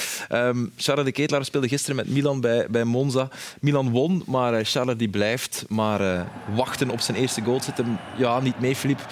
[0.76, 3.28] Charles de Ketelaar speelde gisteren met Milan bij, bij Monza.
[3.60, 6.22] Milan won, maar eh, Charles die blijft maar eh,
[6.54, 7.60] wachten op zijn eerste goal.
[7.62, 9.06] Zit hem ja, niet mee, Filip.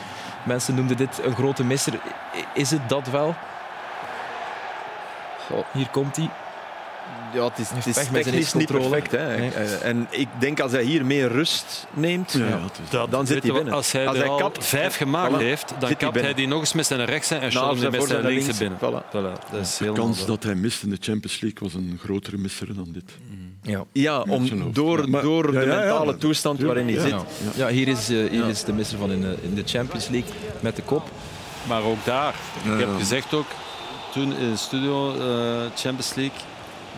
[0.46, 2.00] Mensen noemden dit een grote misser.
[2.54, 3.34] Is het dat wel?
[5.46, 6.30] Goh, hier komt hij.
[7.34, 8.88] Ja, het is, het is pech met zijn technisch niet controle.
[9.00, 9.10] perfect.
[9.12, 9.36] Hè.
[9.38, 9.50] Nee.
[9.50, 12.32] Eh, En ik denk als hij hier meer rust neemt,
[12.90, 13.72] Ja, dan zit hij binnen.
[13.74, 16.46] Als hij Als hij al kapt, vijf gemaakt voilà, heeft, dan hij kapt hij die
[16.46, 18.58] nog eens met zijn rechtse en Nou, Charles zijn met zijn links.
[18.58, 18.78] binnen.
[18.78, 19.06] Voilà.
[19.08, 21.98] Voilà, dat is De helemaal kans dat hij mist in de Champions League was een
[22.02, 23.10] grotere misser dan dit.
[23.62, 23.84] Ja.
[23.92, 27.10] Ja, om, door, Maar- door ja, de mentale toestand waarin hij zit.
[27.10, 27.22] Ja.
[27.54, 30.30] Ja, hier is, eh, hier is de misser van in de, in de Champions League
[30.60, 31.10] met de kop.
[31.68, 32.34] Maar ook daar,
[32.72, 33.46] ik heb gezegd ook
[34.12, 35.20] toen in de studio eh,
[35.76, 36.38] Champions League,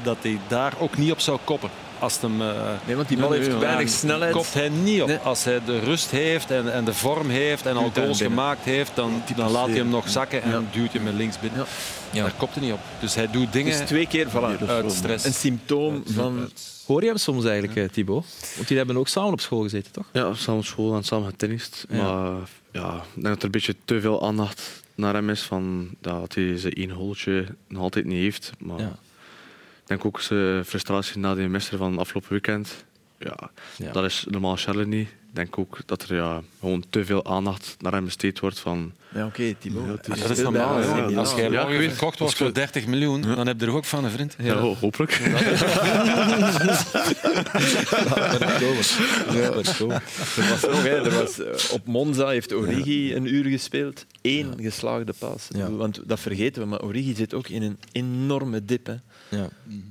[0.03, 1.71] dat hij daar ook niet op zou koppen.
[1.99, 2.49] Als hem, eh,
[2.87, 4.33] Nee, want die bal heeft weinig Ja, snelheid.
[4.33, 5.09] Kopt hij niet op.
[5.09, 5.17] Nee.
[5.17, 8.91] Als hij de rust heeft en, en de vorm heeft en al goals gemaakt heeft,
[8.95, 10.63] dan, dan laat hij hem nog zakken en Ja.
[10.73, 11.59] duwt hij hem links binnen.
[11.61, 11.67] Ja.
[12.11, 12.23] Ja.
[12.23, 12.81] Daar kopt hij niet op.
[13.01, 15.25] Dus hij doet dingen Dus twee keer voilà, uit stress.
[15.25, 16.51] een symptoom van...
[16.87, 18.25] Hoor je hem soms eigenlijk, eh, Thibaut?
[18.57, 20.05] Want die hebben ook samen op school gezeten, toch?
[20.13, 21.85] Ja, samen op school en samen getennist.
[21.89, 22.03] Ja.
[22.03, 22.33] Maar
[22.73, 25.43] ja, ik denk dat er een beetje te veel aandacht naar hem is.
[25.43, 28.53] Van, dat hij zijn één holtje nog altijd niet heeft.
[28.59, 28.97] Maar Ja.
[29.91, 32.85] Denk ook zijn frustratie na die misser van afgelopen weekend.
[33.19, 33.37] Ja,
[33.77, 33.93] Ja.
[33.93, 35.09] Dat is normaal Charles niet.
[35.09, 38.59] Ik denk ook dat er ja, gewoon te veel aandacht naar hem besteed wordt.
[38.59, 39.43] Van, Ja, oké.
[39.43, 39.65] Ja, is-
[40.07, 40.81] Hij Dat is normaal.
[41.11, 41.17] Ja.
[41.19, 43.73] Als jij Ja, morgen ik weet- verkocht wordt voor 30 miljoen, dan heb je er
[43.73, 44.37] ook van een vriend.
[44.39, 44.55] ja.
[44.57, 45.21] ho- hopelijk.
[49.33, 49.93] Ja, dat is cool.
[50.85, 54.07] Er was eh, op Monza heeft Origi een uur gespeeld.
[54.23, 55.49] Eén geslaagde paas.
[55.57, 55.71] Ja.
[55.71, 58.87] Want dat vergeten we, maar Origi zit ook in een enorme dip.
[58.87, 58.95] Hè.
[59.31, 59.49] Ja.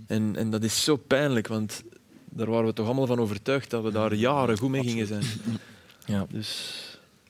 [0.08, 1.84] En, en dat is zo pijnlijk, want
[2.30, 5.24] daar waren we toch allemaal van overtuigd dat we daar jaren goed mee gingen zijn.
[6.06, 6.26] Ja.
[6.30, 6.74] Dus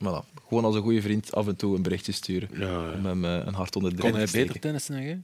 [0.04, 0.38] Voilà.
[0.48, 2.50] Gewoon als een goede vriend af en toe een berichtje sturen.
[2.54, 4.48] Ja, Om hem eh, een hart onder de Kon riem hij te steken.
[4.48, 5.20] beter tennissen dan jij?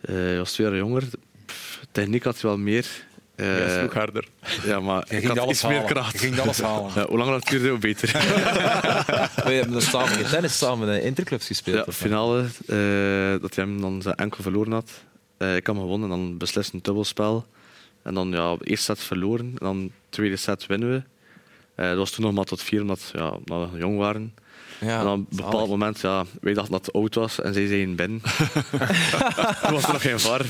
[0.00, 1.02] Eh, hij was twee jaar jonger.
[1.46, 2.86] Pff, techniek had hij wel meer.
[3.34, 4.28] Eh, hij sloeg harder.
[4.64, 5.88] ja, maar Je ik ging had alles iets meer halen.
[5.90, 6.12] kracht.
[6.12, 6.90] Je ging alles halen.
[6.94, 8.12] Ja, hoe langer dat duurde, hoe beter.
[9.46, 11.86] We hebben dan samen tennis samen in interclubs gespeeld.
[11.86, 14.90] Ja, finale, eh, dat hij hem dan zijn enkel verloren had.
[15.36, 17.46] Eh, ik had gewonnen en dan beslist een dubbelspel.
[18.02, 19.46] En dan ja, eerste set verloren.
[19.46, 21.02] En dan tweede set winnen we.
[21.82, 24.34] Uh, dat was toen nog maar tot vier, omdat ja, we jong waren.
[24.80, 27.66] Ja, en op een bepaald moment, ja, wij dachten dat het oud was en zij
[27.66, 28.20] zeiden binnen.
[29.62, 30.44] toen was er nog geen var.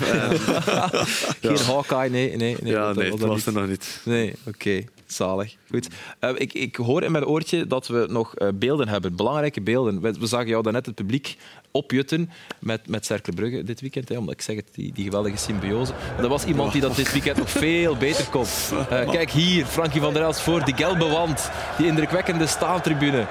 [1.41, 2.37] geen Hawkeye, nee.
[2.37, 4.01] nee, nee ja, nee, dat was er nog niet.
[4.05, 4.85] Nee, oké.
[5.07, 5.57] Zalig.
[5.71, 5.89] Goed.
[6.21, 10.01] Uh, ik, ik hoor in mijn oortje dat we nog uh, beelden hebben, belangrijke beelden.
[10.01, 11.37] We, we zagen jou daarnet het publiek
[11.71, 14.09] opjutten met, met Cercle Brugge dit weekend.
[14.09, 15.93] Hè, omdat ik zeg het, die, die geweldige symbiose.
[16.15, 18.45] Maar er was iemand die dat dit weekend nog veel beter kon.
[18.73, 21.51] Uh, kijk hier, Frankie van der Elst voor die gelbe wand.
[21.79, 23.27] Die indrukwekkende staantribune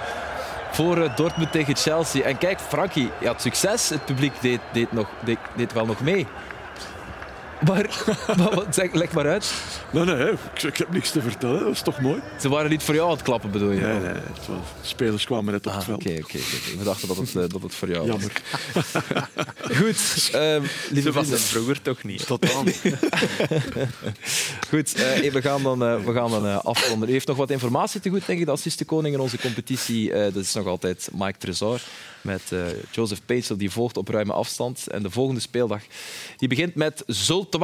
[0.72, 2.24] voor Dortmund tegen Chelsea.
[2.24, 3.90] En kijk, Frankie, je had succes.
[3.90, 6.28] Het publiek deed, deed, nog, deed, deed wel nog mee.
[7.64, 8.03] Maar,
[8.38, 9.53] maar zeg, leg maar uit.
[9.91, 11.60] Nee, nee, ik, ik, heb niks te vertellen.
[11.60, 12.22] Dat is toch mooi.
[12.39, 13.82] Ze waren niet voor jou aan het klappen, bedoel je?
[13.82, 14.14] Nee, nee.
[14.82, 16.06] spelers kwamen net op het ah, veld.
[16.06, 16.38] Oké, oké.
[16.78, 18.32] We dachten dat het, eh, dat het voor jou Jammer.
[18.74, 18.91] was.
[19.78, 20.32] Goed.
[20.36, 22.26] Um, lieve was het vroeger toch niet.
[22.26, 22.64] Totaal
[24.70, 27.10] Goed, uh, we gaan dan, uh, we gaan dan uh, afronden.
[27.10, 30.12] U heeft nog wat informatie te goed, denk ik, de assiste koning in onze competitie.
[30.12, 31.80] dat is nog altijd Mike Tresor
[32.26, 32.42] met
[32.92, 34.88] Joseph Peetsel, die volgt op ruime afstand.
[34.88, 35.82] En de volgende speeldag
[36.38, 37.58] die begint met Zulte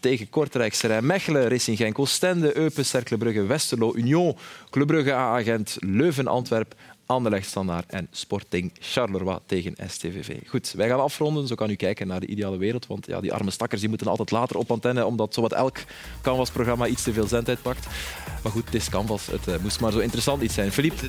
[0.00, 4.36] tegen Kortrijk, Mechelen, Racing Genk, Oostende, Eupen, Cercle Brugge, Westerlo, Union,
[4.70, 6.74] Club Brugge, agent Leuven, Antwerp,
[7.06, 10.48] Anderlecht Standaard en Sporting Charleroi tegen STVV.
[10.48, 11.46] Goed, wij gaan afronden.
[11.46, 12.86] Zo kan u kijken naar de ideale wereld.
[12.86, 15.76] Want ja, die arme stakkers die moeten altijd later op antenne, omdat zowat elk
[16.22, 17.86] Canvas-programma iets te veel zendtijd pakt.
[18.42, 19.26] Maar goed, het is Canvas.
[19.26, 20.72] Het uh, moest maar zo interessant iets zijn.
[20.72, 21.08] Philippe,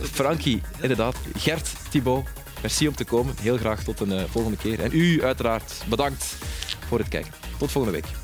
[0.00, 1.16] Frankie, inderdaad.
[1.36, 2.26] Gert, Thibaut,
[2.60, 3.34] merci om te komen.
[3.40, 4.80] Heel graag tot een uh, volgende keer.
[4.80, 6.36] En u uiteraard bedankt
[6.86, 7.32] voor het kijken.
[7.58, 8.16] Tot volgende week.